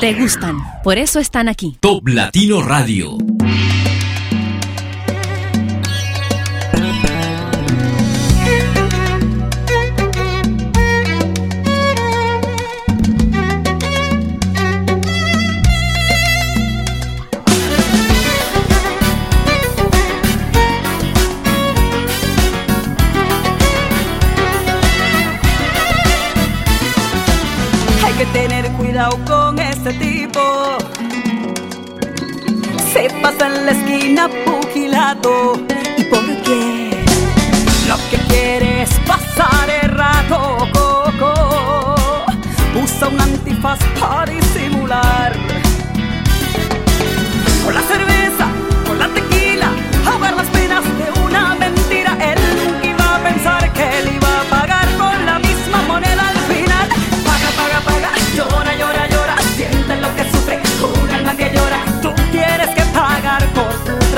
Te 0.00 0.14
gustan, 0.14 0.58
por 0.84 0.98
eso 0.98 1.18
están 1.18 1.48
aquí. 1.48 1.78
Top 1.80 2.06
Latino 2.06 2.62
Radio. 2.62 3.18
Cuidado 29.04 29.18
con 29.26 29.58
este 29.58 29.92
tipo. 29.94 30.78
Se 32.92 33.10
pasa 33.20 33.46
en 33.46 33.66
la 33.66 33.72
esquina 33.72 34.28
pugilato. 34.44 35.54
¿Y 35.96 36.04
por 36.04 36.24
qué? 36.42 37.04
Lo 37.88 37.96
que 38.10 38.16
quiere 38.28 38.82
es 38.82 38.90
pasar 39.06 39.68
el 39.82 39.90
rato, 39.90 40.68
coco. 40.72 41.94
Usa 42.82 43.08
un 43.08 43.20
antifaz 43.20 43.78
para 44.00 44.30
disimular. 44.30 45.32
Con 47.64 47.74
la 47.74 47.82
cerveza, 47.82 48.46
con 48.86 48.98
la 48.98 49.08
tequila, 49.08 49.68
ahogar 50.06 50.34
las 50.34 50.46
penas 50.48 50.84
de 50.84 51.20
una 51.22 51.54
mentira. 51.54 52.16
Él 52.20 52.38
nunca 52.64 52.86
iba 52.86 53.16
a 53.16 53.18
pensar 53.22 53.72
que 53.72 53.98
él 53.98 54.10
iba 54.16 54.23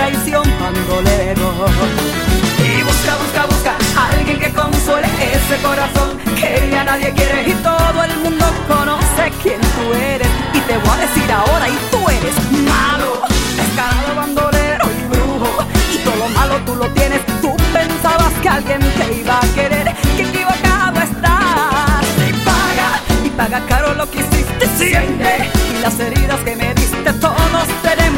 traición, 0.07 0.45
bandolero. 0.61 1.53
Y 2.59 2.83
busca, 2.83 3.17
busca, 3.17 3.47
busca 3.47 3.77
alguien 4.11 4.39
que 4.39 4.53
consuele 4.53 5.09
ese 5.33 5.57
corazón 5.63 6.19
que 6.39 6.69
ya 6.71 6.85
nadie 6.85 7.13
quiere 7.13 7.49
y 7.49 7.55
todo 7.55 8.05
el 8.05 8.17
mundo 8.19 8.45
conoce 8.69 9.33
quién 9.43 9.61
tú 9.61 9.95
eres. 9.95 10.29
Y 10.55 10.61
te 10.61 10.79
voy 10.79 10.91
a 10.91 10.97
decir 11.07 11.33
ahora, 11.33 11.69
y 11.69 11.79
tú 11.91 12.09
eres 12.09 12.35
malo, 12.69 13.21
descarado, 13.57 14.15
bandolero 14.15 14.87
y 14.99 15.03
brujo. 15.13 15.65
Y 15.93 15.99
todo 15.99 16.17
lo 16.17 16.29
malo 16.29 16.55
tú 16.65 16.77
lo 16.77 16.87
tienes, 16.91 17.21
tú 17.41 17.57
pensabas 17.73 18.33
que 18.43 18.49
alguien 18.49 18.81
a 19.29 19.41
querer, 19.55 19.93
que 20.17 20.23
equivocado 20.23 21.01
estás. 21.01 22.07
Y 22.29 22.33
paga, 22.49 22.89
y 23.25 23.31
paga 23.31 23.61
caro 23.67 23.95
lo 23.95 24.09
que 24.11 24.21
hiciste 24.21 24.67
siempre. 24.77 25.51
Y 25.71 25.83
las 25.83 25.99
heridas 25.99 26.41
que 26.41 26.55
me 26.55 26.75
diste, 26.75 27.13
todos 27.15 27.67
tenemos 27.83 28.16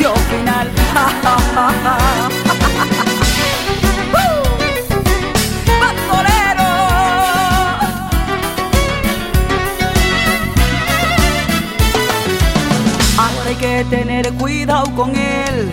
juicio 0.00 0.14
final. 0.30 0.68
Hay 13.46 13.56
que 13.56 13.84
tener 13.90 14.32
cuidado 14.34 14.94
con 14.94 15.10
él. 15.16 15.70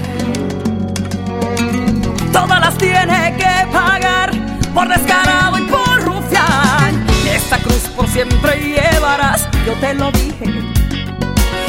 Todas 2.34 2.60
las 2.60 2.76
tiene 2.78 3.36
que 3.38 3.68
pagar 3.72 4.32
por 4.74 4.88
descarado 4.90 5.60
y 5.60 5.62
por 5.62 6.04
rufián. 6.04 7.06
Esta 7.30 7.60
cruz 7.60 7.88
por 7.96 8.08
siempre 8.08 8.58
llevarás, 8.60 9.48
yo 9.66 9.74
te 9.74 9.94
lo 9.94 10.12
dije. 10.12 10.68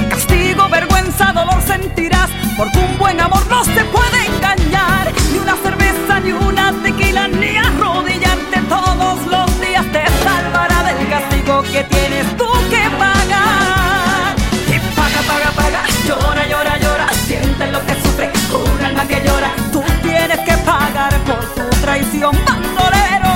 Castigo, 0.09 0.69
vergüenza, 0.71 1.33
dolor 1.33 1.61
sentirás, 1.67 2.31
porque 2.59 2.79
un 2.81 2.99
buen 2.99 3.21
amor 3.21 3.47
no 3.49 3.65
se 3.65 3.85
puede 3.85 4.27
engañar. 4.27 5.13
Ni 5.33 5.39
una 5.39 5.57
cerveza, 5.57 6.21
ni 6.21 6.33
una 6.33 6.73
tequila, 6.83 7.29
ni 7.29 7.57
arrodillarte 7.57 8.61
todos 8.69 9.27
los 9.27 9.61
días 9.61 9.87
te 9.93 10.05
salvará 10.25 10.83
del 10.83 11.09
castigo 11.09 11.63
que 11.63 11.85
tienes 11.85 12.27
tú 12.37 12.49
que 12.69 12.83
pagar. 12.99 14.35
Y 14.67 14.79
paga, 14.97 15.21
paga, 15.31 15.51
paga, 15.53 15.83
llora, 16.07 16.47
llora, 16.49 16.79
llora, 16.79 17.09
siente 17.27 17.71
lo 17.71 17.81
que 17.87 17.95
sufre 18.03 18.31
un 18.53 18.85
alma 18.85 19.07
que 19.07 19.23
llora. 19.25 19.51
Tú 19.73 19.83
tienes 20.03 20.41
que 20.41 20.57
pagar 20.67 21.17
por 21.29 21.41
tu 21.55 21.81
traición, 21.81 22.37
bandolero. 22.45 23.35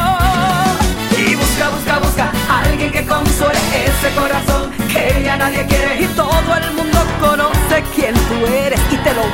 Y 1.16 1.36
busca, 1.36 1.68
busca, 1.68 1.98
busca 2.00 2.32
alguien 2.64 2.90
que 2.90 3.06
consuele 3.06 3.60
ese 3.86 4.14
corazón 4.16 4.72
que 4.92 5.22
ya 5.24 5.36
nadie 5.36 5.64
quiere 5.66 6.02
y 6.02 6.06
todo 6.08 6.31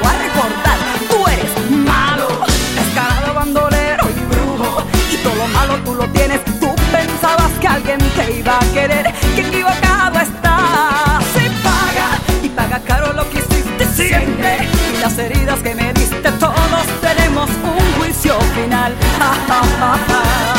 voy 0.01 0.13
a 0.15 0.19
recordar. 0.19 0.79
Tú 1.09 1.27
eres 1.27 1.71
malo, 1.71 2.29
descarado, 2.75 3.35
bandolero 3.35 4.05
y 4.09 4.35
brujo 4.35 4.83
y 5.13 5.17
todo 5.19 5.35
lo 5.35 5.49
malo 5.49 5.77
tú 5.85 5.95
lo 5.95 6.07
tienes. 6.11 6.45
Tú 6.61 6.75
pensabas 6.93 7.53
que 7.61 7.69
alguien 7.69 7.99
te 8.17 8.39
iba 8.39 8.57
a 8.59 8.73
querer, 8.73 9.13
que 9.35 9.41
equivocado 9.43 10.21
estás. 10.21 11.25
Y 11.37 11.49
paga, 11.63 12.09
y 12.43 12.49
paga 12.49 12.81
caro 12.81 13.13
lo 13.13 13.29
que 13.31 13.39
hiciste 13.39 13.87
siempre 13.95 14.69
y 14.95 15.01
las 15.01 15.19
heridas 15.19 15.59
que 15.61 15.75
me 15.75 15.93
diste. 15.93 16.31
Todos 16.33 16.87
tenemos 17.01 17.49
un 17.63 18.01
juicio 18.01 18.39
final. 18.55 18.95
Ja, 19.19 19.35
ja, 19.49 19.99
ja, 20.09 20.58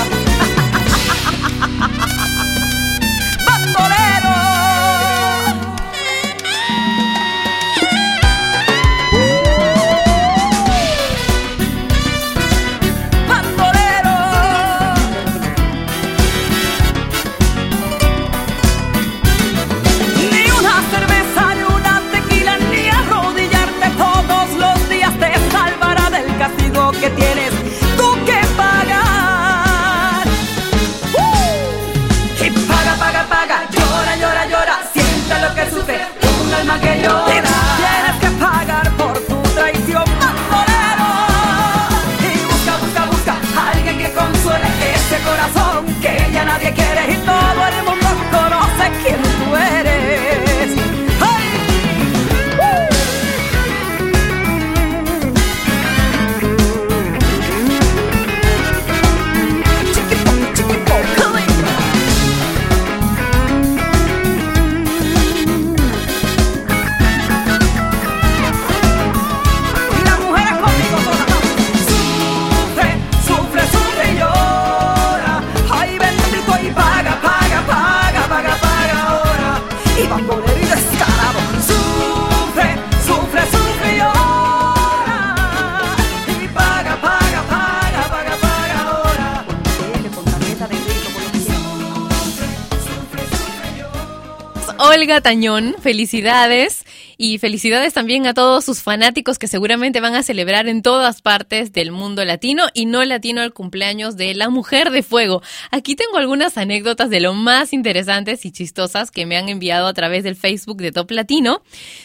Olga 95.09 95.21
Tañón, 95.21 95.75
felicidades. 95.81 96.85
Y 97.17 97.39
felicidades 97.39 97.95
también 97.95 98.27
a 98.27 98.35
todos 98.35 98.63
sus 98.63 98.83
fanáticos 98.83 99.39
que 99.39 99.47
seguramente 99.47 100.01
van 100.01 100.13
a 100.13 100.21
celebrar 100.21 100.67
en 100.67 100.83
todas 100.83 101.23
partes 101.23 101.73
del 101.73 101.91
mundo 101.91 102.23
latino 102.23 102.65
y 102.75 102.85
no 102.85 103.03
latino 103.03 103.41
el 103.41 103.51
cumpleaños 103.51 104.17
de 104.17 104.35
la 104.35 104.49
Mujer 104.49 104.91
de 104.91 105.01
Fuego. 105.01 105.41
Aquí 105.71 105.95
tengo 105.95 106.17
algunas 106.17 106.59
anécdotas 106.59 107.09
de 107.09 107.21
lo 107.21 107.33
más 107.33 107.73
interesantes 107.73 108.45
y 108.45 108.51
chistosas 108.51 109.09
que 109.09 109.25
me 109.25 109.35
han 109.35 109.49
enviado 109.49 109.87
a 109.87 109.93
través 109.93 110.23
del 110.23 110.35
Facebook 110.35 110.77
de 110.77 110.91
Top 110.91 111.09
Latino. 111.09 111.63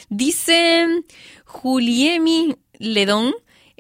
Dice 0.09 0.87
Juliemi 1.45 2.57
Ledón. 2.79 3.35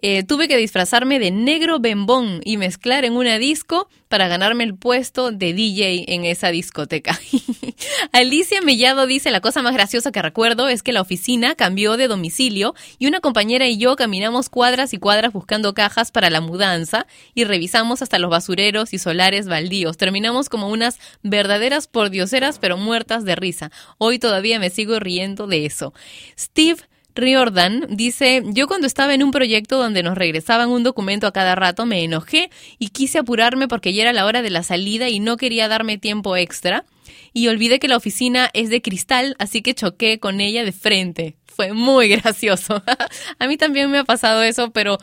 Eh, 0.07 0.23
tuve 0.23 0.49
que 0.49 0.59
disfrazarme 0.59 1.19
de 1.19 1.31
negro 1.31 1.81
bembón 1.81 2.43
y 2.45 2.59
mezclar 2.59 3.07
en 3.07 3.15
una 3.15 3.39
disco 3.39 3.89
para 4.09 4.29
ganarme 4.29 4.63
el 4.65 4.77
puesto 4.77 5.33
de 5.33 5.55
DJ 5.55 6.13
en 6.13 6.27
esa 6.27 6.51
discoteca. 6.51 7.19
Alicia 8.13 8.61
Mellado 8.61 9.07
dice, 9.07 9.31
la 9.31 9.41
cosa 9.41 9.63
más 9.63 9.73
graciosa 9.73 10.13
que 10.13 10.21
recuerdo 10.21 10.69
es 10.69 10.83
que 10.83 10.93
la 10.93 11.01
oficina 11.01 11.55
cambió 11.55 11.97
de 11.97 12.07
domicilio 12.07 12.75
y 12.99 13.07
una 13.07 13.21
compañera 13.21 13.67
y 13.67 13.79
yo 13.79 13.97
caminamos 13.97 14.51
cuadras 14.51 14.93
y 14.93 14.99
cuadras 14.99 15.33
buscando 15.33 15.73
cajas 15.73 16.11
para 16.11 16.29
la 16.29 16.43
mudanza 16.43 17.07
y 17.33 17.45
revisamos 17.45 18.03
hasta 18.03 18.19
los 18.19 18.31
basureros 18.31 18.93
y 18.93 18.99
solares 18.99 19.49
baldíos. 19.49 19.97
Terminamos 19.97 20.51
como 20.51 20.69
unas 20.69 20.99
verdaderas 21.23 21.87
pordioseras 21.87 22.59
pero 22.59 22.77
muertas 22.77 23.25
de 23.25 23.37
risa. 23.37 23.71
Hoy 23.97 24.19
todavía 24.19 24.59
me 24.59 24.69
sigo 24.69 25.01
riendo 25.01 25.47
de 25.47 25.65
eso. 25.65 25.95
Steve 26.39 26.83
Riordan 27.15 27.87
dice, 27.91 28.43
yo 28.47 28.67
cuando 28.67 28.87
estaba 28.87 29.15
en 29.15 29.23
un 29.23 29.31
proyecto 29.31 29.79
donde 29.79 30.03
nos 30.03 30.19
regresaban 30.19 30.71
un 30.71 30.83
documento 30.83 31.27
a 31.27 31.33
cada 31.33 31.55
rato 31.55 31.87
me 31.87 32.03
enojé 32.03 32.51
y 32.79 32.89
quise 32.89 33.19
apurarme 33.19 33.69
porque 33.69 33.93
ya 33.93 34.03
era 34.03 34.13
la 34.13 34.27
hora 34.27 34.43
de 34.43 34.51
la 34.51 34.63
salida 34.63 35.09
y 35.09 35.21
no 35.21 35.37
quería 35.37 35.69
darme 35.69 35.99
tiempo 35.99 36.37
extra 36.37 36.85
y 37.33 37.49
olvidé 37.49 37.79
que 37.79 37.89
la 37.89 37.97
oficina 37.97 38.51
es 38.53 38.71
de 38.71 38.83
cristal, 38.83 39.37
así 39.39 39.63
que 39.63 39.75
choqué 39.75 40.19
con 40.19 40.41
ella 40.41 40.65
de 40.65 40.73
frente. 40.73 41.37
Fue 41.47 41.73
muy 41.73 42.09
gracioso. 42.17 42.83
a 43.39 43.47
mí 43.47 43.57
también 43.57 43.91
me 43.91 43.99
ha 43.99 44.05
pasado 44.05 44.43
eso, 44.43 44.71
pero 44.71 44.99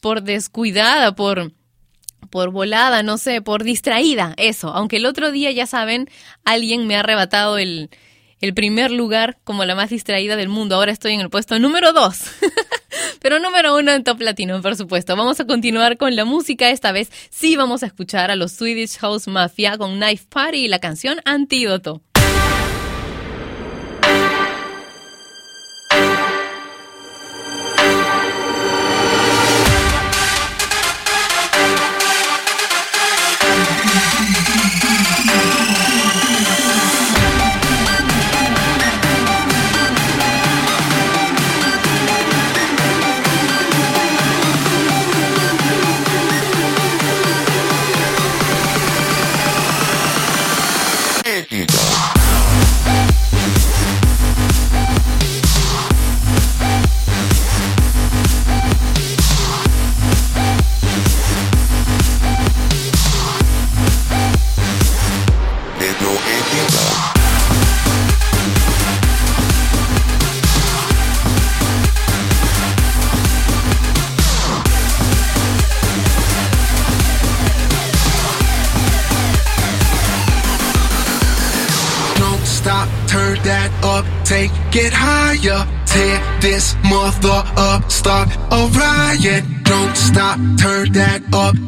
por 0.00 0.22
descuidada, 0.22 1.14
por 1.14 1.52
por 2.30 2.50
volada, 2.50 3.04
no 3.04 3.18
sé, 3.18 3.40
por 3.40 3.62
distraída, 3.62 4.34
eso. 4.36 4.68
Aunque 4.70 4.96
el 4.96 5.06
otro 5.06 5.30
día, 5.30 5.52
ya 5.52 5.64
saben, 5.64 6.10
alguien 6.44 6.86
me 6.86 6.96
ha 6.96 7.00
arrebatado 7.00 7.56
el, 7.56 7.88
el 8.40 8.54
primer 8.54 8.90
lugar 8.90 9.38
como 9.44 9.64
la 9.64 9.74
más 9.74 9.90
distraída 9.90 10.36
del 10.36 10.48
mundo. 10.48 10.76
Ahora 10.76 10.92
estoy 10.92 11.14
en 11.14 11.20
el 11.20 11.30
puesto 11.30 11.58
número 11.58 11.92
dos. 11.92 12.22
Pero 13.20 13.40
número 13.40 13.76
uno 13.76 13.92
en 13.92 14.04
Top 14.04 14.20
Latino, 14.20 14.60
por 14.62 14.76
supuesto. 14.76 15.16
Vamos 15.16 15.40
a 15.40 15.46
continuar 15.46 15.96
con 15.96 16.16
la 16.16 16.24
música. 16.24 16.70
Esta 16.70 16.92
vez 16.92 17.10
sí 17.30 17.56
vamos 17.56 17.82
a 17.82 17.86
escuchar 17.86 18.30
a 18.30 18.36
los 18.36 18.52
Swedish 18.52 18.98
House 18.98 19.26
Mafia 19.28 19.78
con 19.78 19.96
Knife 19.96 20.26
Party 20.28 20.64
y 20.64 20.68
la 20.68 20.78
canción. 20.78 21.20
Antídoto 21.24 22.02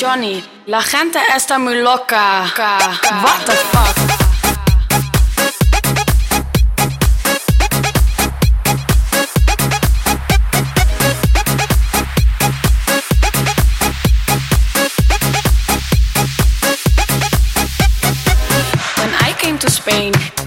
Johnny, 0.00 0.42
la 0.64 0.80
gente 0.80 1.18
está 1.36 1.58
muy 1.58 1.82
loca. 1.82 2.46
What 3.22 3.44
the 3.44 3.52
fuck? 3.52 3.96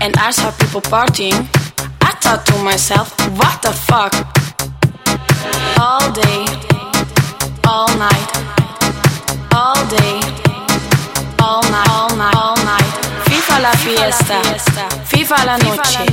And 0.01 0.17
I 0.17 0.31
saw 0.31 0.51
people 0.57 0.81
partying, 0.81 1.47
I 2.01 2.11
thought 2.19 2.45
to 2.47 2.57
myself, 2.63 3.13
what 3.37 3.61
the 3.61 3.71
fuck? 3.71 4.13
All 5.79 6.11
day, 6.11 6.45
all 7.65 7.87
night, 7.97 8.62
all 9.53 9.85
day, 9.87 10.19
all 11.41 11.61
night, 11.71 11.89
all 11.89 12.15
night, 12.15 12.35
all 12.35 12.55
night. 12.65 12.93
FIFA 13.25 13.59
la 13.59 13.71
fiesta, 13.71 14.41
FIFA 15.05 15.45
la 15.45 15.57
noche, 15.57 16.05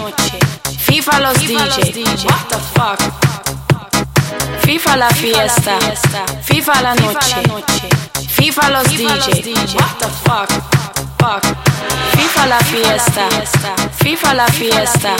FIFA 0.79 1.21
los 1.21 1.39
DJ. 1.39 2.25
What 2.25 2.49
the 2.49 2.59
fuck? 2.75 3.01
FIFA 4.65 4.97
la 4.97 5.09
fiesta, 5.11 5.79
FIFA 6.43 6.83
la 6.83 6.95
noche, 6.95 7.43
FIFA 8.29 8.71
los 8.71 8.89
DJ. 8.89 9.45
What 9.75 9.99
the 9.99 10.09
fuck? 10.25 10.80
Fuck. 11.21 11.45
FIFA 12.17 12.47
la 12.47 12.59
fiesta, 12.61 13.29
FIFA 14.03 14.35
la 14.35 14.47
fiesta, 14.47 15.15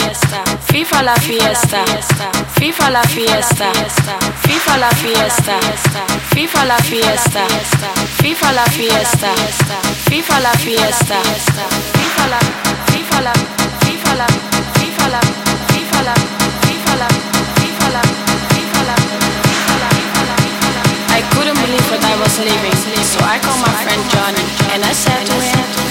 FIFA 0.71 1.03
la 1.03 1.15
fiesta, 1.15 1.83
FIFA 2.59 2.89
la 2.89 3.03
fiesta, 3.03 3.71
FIFA 4.47 4.77
la 4.77 4.89
fiesta, 4.89 5.63
FIFA 6.07 6.65
la 6.65 6.77
fiesta, 6.77 7.43
FIFA 8.21 8.51
la 8.53 8.65
fiesta, 8.65 9.35
FIFA 10.09 10.39
la 10.39 10.51
fiesta, 10.53 11.21
FIFA 11.93 12.27
la, 12.27 12.39
FIFA 12.89 13.21
la, 13.21 13.33
FIFA 13.81 14.13
la, 14.15 14.15
FIFA 14.15 14.15
la, 14.15 14.27
FIFA 14.79 15.07
la, 15.09 15.19
FIFA 15.69 15.99
la, 16.01 16.11
FIFA 16.79 16.97
la, 16.97 17.05
FIFA 17.11 17.89
la, 17.93 18.07
I 21.13 21.21
couldn't 21.31 21.57
believe 21.61 21.87
what 21.91 22.03
I 22.03 22.15
was 22.19 22.39
living, 22.39 22.75
so 23.05 23.19
I 23.23 23.37
called 23.39 23.61
my 23.61 23.73
friend 23.83 24.01
Johnny 24.09 24.43
and 24.73 24.83
I 24.83 24.93
said 24.93 25.25
to 25.27 25.33
him. 25.33 25.90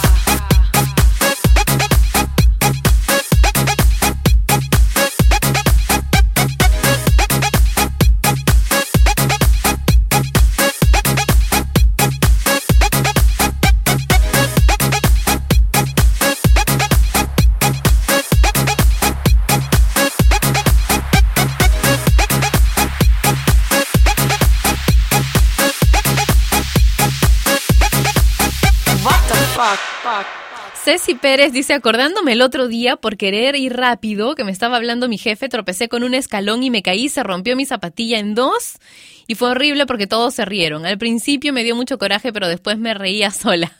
Ceci 30.91 31.15
Pérez 31.15 31.53
dice, 31.53 31.73
acordándome 31.73 32.33
el 32.33 32.41
otro 32.41 32.67
día 32.67 32.97
por 32.97 33.15
querer 33.15 33.55
ir 33.55 33.77
rápido, 33.77 34.35
que 34.35 34.43
me 34.43 34.51
estaba 34.51 34.75
hablando 34.75 35.07
mi 35.07 35.17
jefe, 35.17 35.47
tropecé 35.47 35.87
con 35.87 36.03
un 36.03 36.13
escalón 36.13 36.63
y 36.63 36.69
me 36.69 36.83
caí, 36.83 37.07
se 37.07 37.23
rompió 37.23 37.55
mi 37.55 37.65
zapatilla 37.65 38.19
en 38.19 38.35
dos 38.35 38.77
y 39.25 39.35
fue 39.35 39.51
horrible 39.51 39.85
porque 39.85 40.05
todos 40.05 40.33
se 40.33 40.43
rieron. 40.43 40.85
Al 40.85 40.97
principio 40.97 41.53
me 41.53 41.63
dio 41.63 41.77
mucho 41.77 41.97
coraje, 41.97 42.33
pero 42.33 42.49
después 42.49 42.77
me 42.77 42.93
reía 42.93 43.31
sola. 43.31 43.71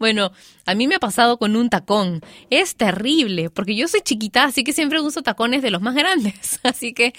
bueno, 0.00 0.32
a 0.66 0.74
mí 0.74 0.88
me 0.88 0.96
ha 0.96 0.98
pasado 0.98 1.38
con 1.38 1.54
un 1.54 1.70
tacón. 1.70 2.22
Es 2.50 2.74
terrible 2.74 3.48
porque 3.48 3.76
yo 3.76 3.86
soy 3.86 4.00
chiquita, 4.00 4.42
así 4.42 4.64
que 4.64 4.72
siempre 4.72 5.00
uso 5.00 5.22
tacones 5.22 5.62
de 5.62 5.70
los 5.70 5.80
más 5.80 5.94
grandes. 5.94 6.58
Así 6.64 6.92
que 6.92 7.12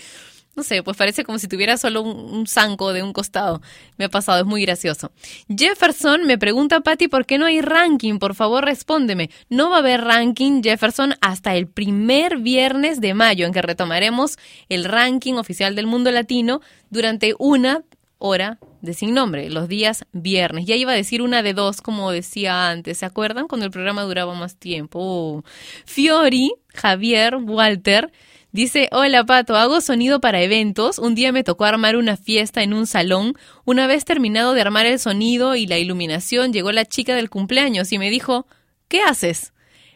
no 0.56 0.64
sé, 0.64 0.84
pues 0.84 0.98
parece 0.98 1.24
como 1.24 1.40
si 1.40 1.48
tuviera 1.48 1.78
solo 1.78 2.02
un, 2.02 2.46
zanco 2.48 2.94
de 2.94 3.02
un 3.02 3.14
costado. 3.14 3.62
Me 3.98 4.06
ha 4.06 4.10
pasado, 4.10 4.40
es 4.40 4.46
muy 4.46 4.62
gracioso. 4.62 5.12
Jefferson 5.50 6.26
me 6.26 6.38
pregunta, 6.38 6.82
Patty, 6.82 7.08
¿por 7.08 7.26
qué 7.26 7.38
no 7.38 7.46
hay 7.46 7.62
ranking? 7.62 8.20
Por 8.20 8.36
favor, 8.36 8.64
respóndeme. 8.64 9.30
No 9.50 9.70
va 9.70 9.78
a 9.78 9.80
haber 9.80 10.02
ranking, 10.02 10.62
Jefferson, 10.62 11.16
hasta 11.22 11.56
el 11.56 11.68
primer 11.68 12.38
viernes 12.38 13.02
de 13.02 13.14
mayo, 13.14 13.46
en 13.46 13.54
que 13.54 13.62
retomaremos 13.62 14.38
el 14.70 14.86
ranking 14.86 15.36
oficial 15.36 15.76
del 15.76 15.88
mundo 15.88 16.12
latino 16.12 16.62
durante 16.90 17.34
una 17.40 17.84
hora 18.20 18.60
de 18.82 18.94
sin 18.94 19.14
nombre, 19.14 19.50
los 19.50 19.68
días 19.68 20.06
viernes. 20.12 20.66
Ya 20.66 20.76
iba 20.76 20.92
a 20.92 20.96
decir 20.96 21.22
una 21.22 21.42
de 21.42 21.54
dos, 21.54 21.82
como 21.82 22.12
decía 22.12 22.70
antes. 22.70 22.98
¿Se 22.98 23.06
acuerdan? 23.06 23.48
Cuando 23.48 23.66
el 23.66 23.72
programa 23.72 24.04
duraba 24.04 24.34
más 24.36 24.58
tiempo. 24.58 25.00
Oh. 25.02 25.44
Fiori, 25.86 26.54
Javier, 26.74 27.38
Walter. 27.38 28.12
Dice, 28.54 28.88
hola 28.92 29.26
Pato, 29.26 29.56
hago 29.56 29.82
sonido 29.82 30.22
para 30.22 30.44
eventos. 30.44 31.00
Un 31.00 31.16
día 31.16 31.32
me 31.32 31.44
tocó 31.44 31.66
armar 31.66 31.96
una 31.96 32.18
fiesta 32.18 32.62
en 32.62 32.76
un 32.76 32.86
salón. 32.86 33.34
Una 33.66 33.88
vez 33.88 34.06
terminado 34.06 34.54
de 34.54 34.62
armar 34.62 34.86
el 34.86 35.00
sonido 35.00 35.56
y 35.56 35.66
la 35.66 35.80
iluminación, 35.80 36.54
llegó 36.54 36.72
la 36.72 36.86
chica 36.86 37.16
del 37.16 37.32
cumpleaños 37.32 37.92
y 37.92 37.98
me 37.98 38.12
dijo, 38.12 38.46
¿qué 38.90 39.02
haces? 39.02 39.54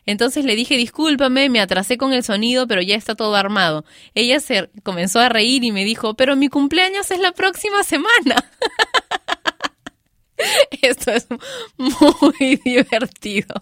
Entonces 0.07 0.43
le 0.43 0.55
dije, 0.55 0.75
discúlpame, 0.75 1.49
me 1.49 1.59
atrasé 1.59 1.99
con 1.99 2.13
el 2.13 2.23
sonido, 2.23 2.65
pero 2.65 2.81
ya 2.81 2.95
está 2.95 3.13
todo 3.13 3.35
armado. 3.35 3.85
Ella 4.15 4.39
se 4.39 4.71
comenzó 4.81 5.19
a 5.19 5.29
reír 5.29 5.63
y 5.63 5.71
me 5.71 5.85
dijo, 5.85 6.15
pero 6.15 6.35
mi 6.35 6.47
cumpleaños 6.47 7.11
es 7.11 7.19
la 7.19 7.33
próxima 7.33 7.83
semana. 7.83 8.43
Esto 10.81 11.11
es 11.11 11.27
muy 11.77 12.55
divertido. 12.65 13.55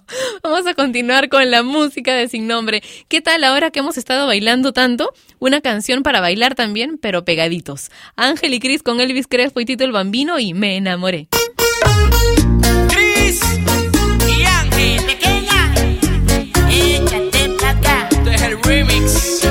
Vamos 0.43 0.67
a 0.67 0.73
continuar 0.73 1.29
con 1.29 1.49
la 1.49 1.63
música 1.63 2.13
de 2.15 2.27
Sin 2.27 2.47
Nombre. 2.47 2.81
¿Qué 3.07 3.21
tal 3.21 3.43
ahora 3.43 3.71
que 3.71 3.79
hemos 3.79 3.97
estado 3.97 4.27
bailando 4.27 4.73
tanto? 4.73 5.13
Una 5.39 5.61
canción 5.61 6.03
para 6.03 6.21
bailar 6.21 6.55
también, 6.55 6.97
pero 6.97 7.25
pegaditos. 7.25 7.91
Ángel 8.15 8.53
y 8.53 8.59
Cris 8.59 8.83
con 8.83 8.99
Elvis 8.99 9.27
Crespo 9.27 9.59
y 9.59 9.65
Tito 9.65 9.83
el 9.83 9.91
Bambino 9.91 10.39
y 10.39 10.53
Me 10.53 10.77
enamoré. 10.77 11.27
Cris 12.89 13.41
y 14.27 14.43
Ángel. 14.43 15.05
Pequeña, 15.05 15.73
échate 16.69 17.49
para 17.59 17.69
acá. 17.71 18.09
Este 18.11 18.35
es 18.35 18.41
el 18.41 18.63
remix. 18.63 19.44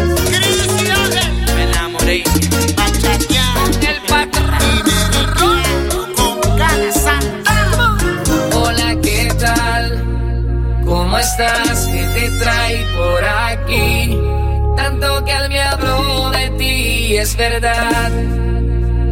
Es 17.24 17.36
verdad. 17.36 18.12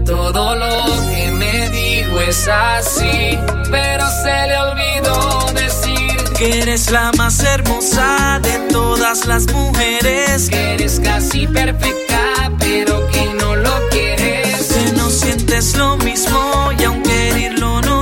Todo 0.04 0.54
lo 0.54 0.84
que 1.10 1.30
me 1.30 1.70
dijo 1.70 2.20
es 2.20 2.46
así, 2.46 3.38
pero 3.70 4.04
se 4.22 4.46
le 4.48 4.58
olvidó 4.58 5.46
decir 5.54 6.16
Que 6.36 6.60
eres 6.60 6.90
la 6.90 7.10
más 7.16 7.42
hermosa 7.42 8.38
de 8.42 8.58
todas 8.70 9.24
las 9.24 9.50
mujeres. 9.52 10.50
que 10.50 10.74
eres 10.74 11.00
casi 11.00 11.46
perfecta, 11.46 12.52
pero 12.58 13.08
que 13.08 13.24
no 13.40 13.56
lo 13.56 13.88
quieres. 13.88 14.66
Que 14.74 14.92
no 14.92 15.08
sientes 15.08 15.74
lo 15.76 15.96
mismo 15.96 16.70
y 16.78 16.84
aunque 16.84 17.30
herirlo 17.30 17.80
no 17.80 18.01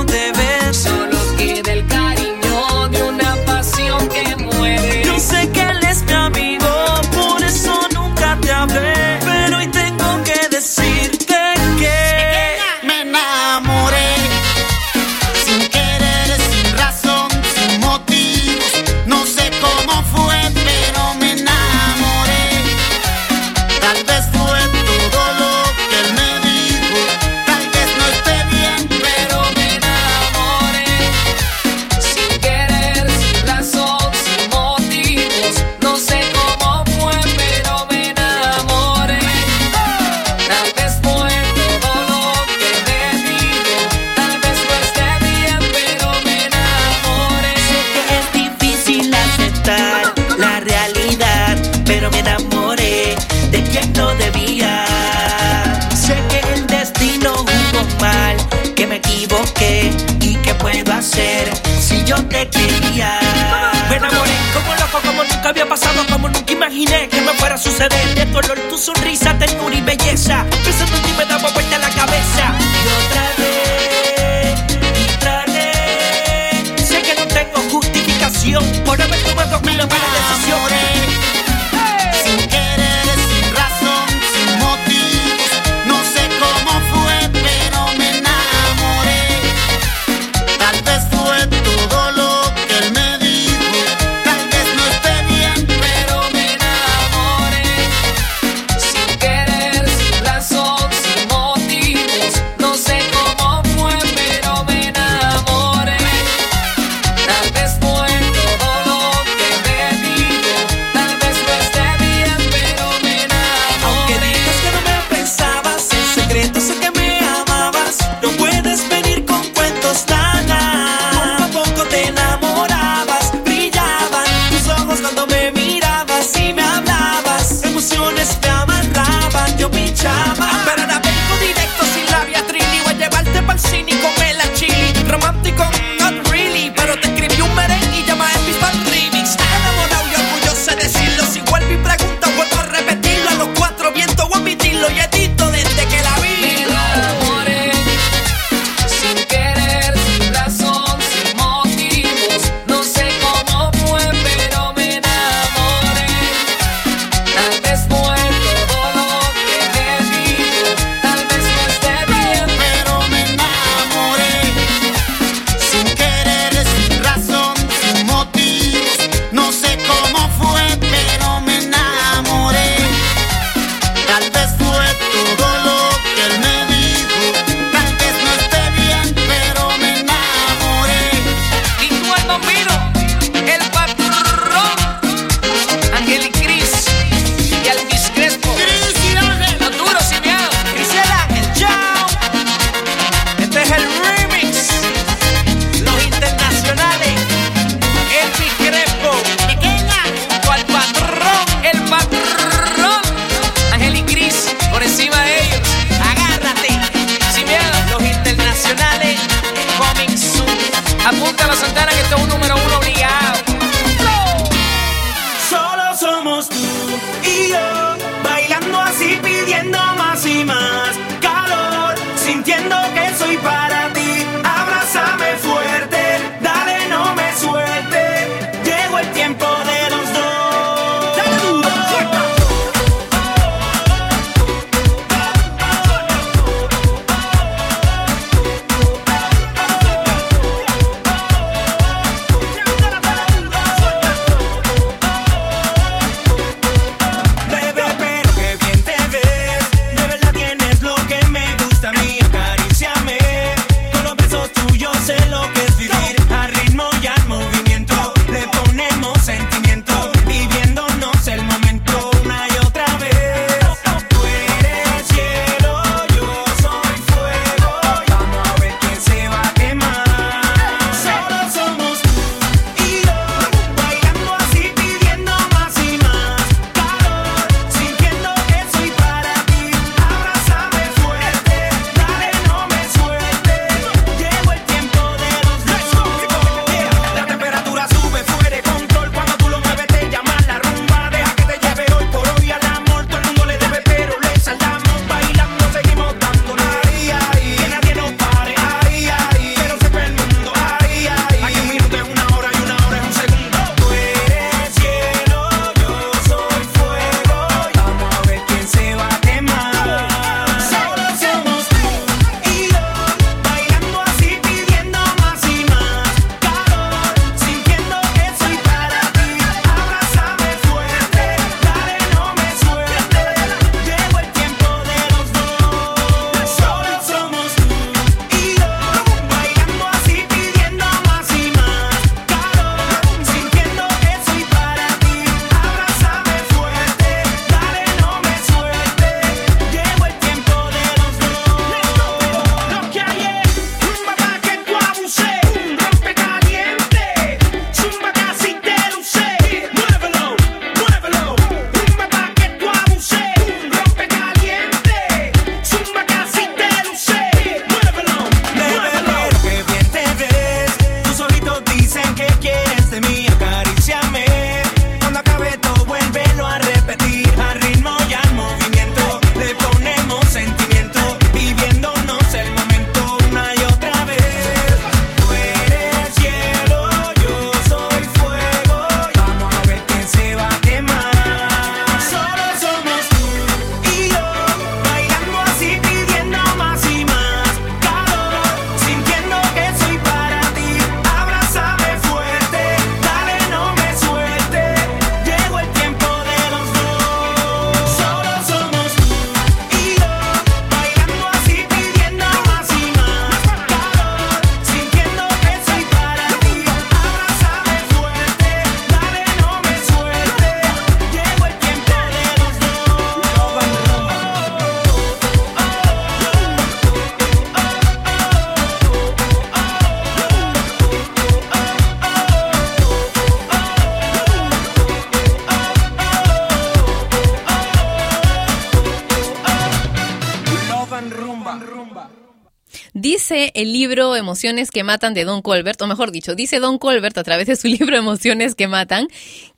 Emociones 434.31 434.71
que 434.71 434.85
matan 434.85 435.13
de 435.13 435.25
Don 435.25 435.41
Colbert, 435.41 435.81
o 435.81 435.87
mejor 435.87 436.09
dicho, 436.09 436.35
dice 436.35 436.61
Don 436.61 436.77
Colbert 436.77 437.17
a 437.17 437.23
través 437.23 437.47
de 437.47 437.57
su 437.57 437.67
libro 437.67 437.97
Emociones 437.97 438.55
que 438.55 438.69
matan, 438.69 439.09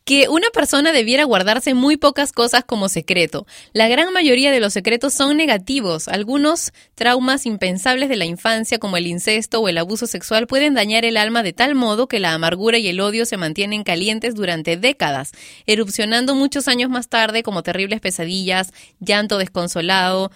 que 0.03 0.29
una 0.29 0.49
persona 0.49 0.91
debiera 0.91 1.25
guardarse 1.25 1.75
muy 1.75 1.95
pocas 1.95 2.31
cosas 2.31 2.63
como 2.65 2.89
secreto. 2.89 3.45
La 3.71 3.87
gran 3.87 4.11
mayoría 4.11 4.51
de 4.51 4.59
los 4.59 4.73
secretos 4.73 5.13
son 5.13 5.37
negativos. 5.37 6.07
Algunos 6.07 6.73
traumas 6.95 7.45
impensables 7.45 8.09
de 8.09 8.15
la 8.15 8.25
infancia, 8.25 8.79
como 8.79 8.97
el 8.97 9.05
incesto 9.05 9.59
o 9.59 9.69
el 9.69 9.77
abuso 9.77 10.07
sexual, 10.07 10.47
pueden 10.47 10.73
dañar 10.73 11.05
el 11.05 11.17
alma 11.17 11.43
de 11.43 11.53
tal 11.53 11.75
modo 11.75 12.07
que 12.07 12.19
la 12.19 12.33
amargura 12.33 12.79
y 12.79 12.87
el 12.87 12.99
odio 12.99 13.27
se 13.27 13.37
mantienen 13.37 13.83
calientes 13.83 14.33
durante 14.33 14.75
décadas, 14.75 15.33
erupcionando 15.67 16.33
muchos 16.33 16.67
años 16.67 16.89
más 16.89 17.09
tarde 17.09 17.43
como 17.43 17.61
terribles 17.61 18.01
pesadillas, 18.01 18.73
llanto 18.99 19.37
desconsolado 19.37 20.31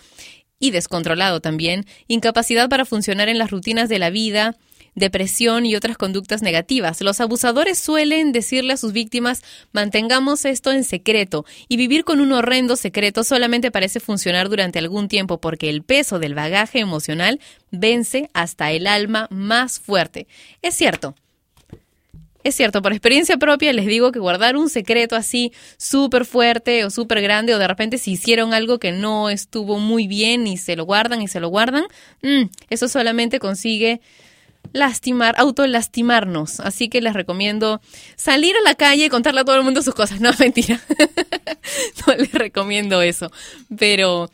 y 0.59 0.71
descontrolado 0.71 1.39
también, 1.39 1.85
incapacidad 2.07 2.69
para 2.69 2.85
funcionar 2.85 3.29
en 3.29 3.37
las 3.37 3.51
rutinas 3.51 3.89
de 3.89 3.99
la 3.99 4.09
vida, 4.09 4.55
depresión 4.97 5.65
y 5.65 5.75
otras 5.75 5.95
conductas 5.95 6.41
negativas. 6.41 7.01
Los 7.01 7.21
abusadores 7.21 7.77
suelen 7.77 8.31
decirle 8.31 8.73
a 8.73 8.77
sus 8.77 8.93
víctimas 8.93 9.43
mantengamos 9.71 10.43
esto 10.43 10.71
en 10.71 10.83
secreto 10.83 11.45
y 11.67 11.77
vivir 11.77 12.03
con 12.03 12.19
un 12.19 12.33
horrendo 12.33 12.75
secreto 12.75 13.23
solamente 13.23 13.71
parece 13.71 13.99
funcionar 13.99 14.49
durante 14.49 14.79
algún 14.79 15.07
tiempo 15.07 15.39
porque 15.39 15.69
el 15.69 15.83
peso 15.83 16.17
del 16.17 16.33
bagaje 16.33 16.79
emocional 16.79 17.39
vence 17.69 18.29
hasta 18.33 18.71
el 18.71 18.87
alma 18.87 19.27
más 19.29 19.79
fuerte. 19.79 20.27
Es 20.63 20.73
cierto. 20.73 21.15
Es 22.47 22.55
cierto, 22.55 22.81
por 22.81 22.93
experiencia 22.93 23.35
propia 23.35 23.73
les 23.73 23.85
digo 23.87 24.13
que 24.13 24.19
guardar 24.19 24.55
un 24.55 24.69
secreto 24.69 25.17
así 25.17 25.51
súper 25.75 26.23
fuerte 26.23 26.85
o 26.85 26.89
súper 26.89 27.21
grande 27.21 27.53
o 27.53 27.59
de 27.59 27.67
repente 27.67 27.97
si 27.97 28.11
hicieron 28.13 28.53
algo 28.53 28.79
que 28.79 28.93
no 28.93 29.29
estuvo 29.29 29.79
muy 29.79 30.07
bien 30.07 30.47
y 30.47 30.55
se 30.55 30.77
lo 30.77 30.85
guardan 30.85 31.21
y 31.21 31.27
se 31.27 31.41
lo 31.41 31.49
guardan, 31.49 31.83
mm, 32.21 32.43
eso 32.69 32.87
solamente 32.87 33.39
consigue 33.39 33.99
lastimar, 34.71 35.35
autolastimarnos. 35.37 36.61
Así 36.61 36.87
que 36.87 37.01
les 37.01 37.15
recomiendo 37.15 37.81
salir 38.15 38.55
a 38.55 38.61
la 38.61 38.75
calle 38.75 39.03
y 39.03 39.09
contarle 39.09 39.41
a 39.41 39.43
todo 39.43 39.57
el 39.57 39.63
mundo 39.63 39.81
sus 39.81 39.93
cosas. 39.93 40.21
No, 40.21 40.31
mentira. 40.39 40.79
no 42.07 42.15
les 42.15 42.31
recomiendo 42.31 43.01
eso. 43.01 43.29
Pero, 43.77 44.31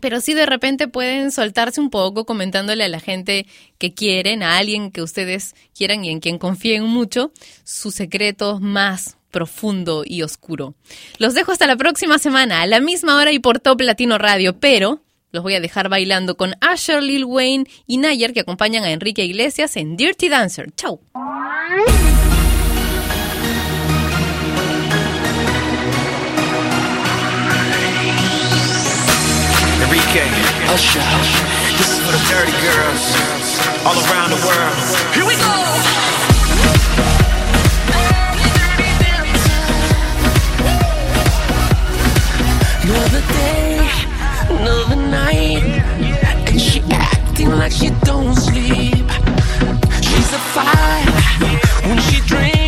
pero 0.00 0.20
sí 0.20 0.34
de 0.34 0.46
repente 0.46 0.88
pueden 0.88 1.30
soltarse 1.30 1.80
un 1.80 1.90
poco 1.90 2.24
comentándole 2.24 2.84
a 2.84 2.88
la 2.88 3.00
gente 3.00 3.46
que 3.78 3.94
quieren, 3.94 4.42
a 4.42 4.58
alguien 4.58 4.90
que 4.90 5.02
ustedes 5.02 5.54
quieran 5.76 6.04
y 6.04 6.10
en 6.10 6.20
quien 6.20 6.38
confíen 6.38 6.84
mucho, 6.84 7.32
sus 7.64 7.94
secretos 7.94 8.60
más 8.60 9.16
profundo 9.30 10.04
y 10.06 10.22
oscuro. 10.22 10.74
Los 11.18 11.34
dejo 11.34 11.52
hasta 11.52 11.66
la 11.66 11.76
próxima 11.76 12.18
semana, 12.18 12.62
a 12.62 12.66
la 12.66 12.80
misma 12.80 13.16
hora 13.16 13.32
y 13.32 13.38
por 13.38 13.60
Top 13.60 13.80
Latino 13.80 14.18
Radio, 14.18 14.58
pero 14.58 15.02
los 15.30 15.42
voy 15.42 15.54
a 15.54 15.60
dejar 15.60 15.88
bailando 15.88 16.36
con 16.36 16.54
Asher, 16.60 17.02
Lil 17.02 17.24
Wayne 17.24 17.66
y 17.86 17.98
Nayer 17.98 18.32
que 18.32 18.40
acompañan 18.40 18.84
a 18.84 18.90
Enrique 18.90 19.24
Iglesias 19.24 19.76
en 19.76 19.96
Dirty 19.96 20.28
Dancer. 20.28 20.72
Chau. 20.74 21.00
Enrique, 30.08 30.24
Usher. 30.72 31.00
This 31.76 31.90
is 31.92 31.98
for 31.98 32.12
the 32.12 32.18
dirty 32.30 32.52
girls 32.64 33.12
all 33.84 33.98
around 34.08 34.30
the 34.30 34.40
world. 34.46 34.74
Here 35.12 35.26
we 35.26 35.34
go. 35.36 35.52
Another 42.84 43.22
day, 43.34 43.90
another 44.48 44.96
night, 44.96 45.62
and 46.48 46.58
she 46.60 46.80
acting 46.90 47.50
like 47.50 47.72
she 47.72 47.90
don't 48.04 48.34
sleep. 48.34 49.10
She's 50.00 50.32
a 50.32 50.40
five 50.56 51.06
when 51.84 51.98
she 52.00 52.20
drinks, 52.26 52.67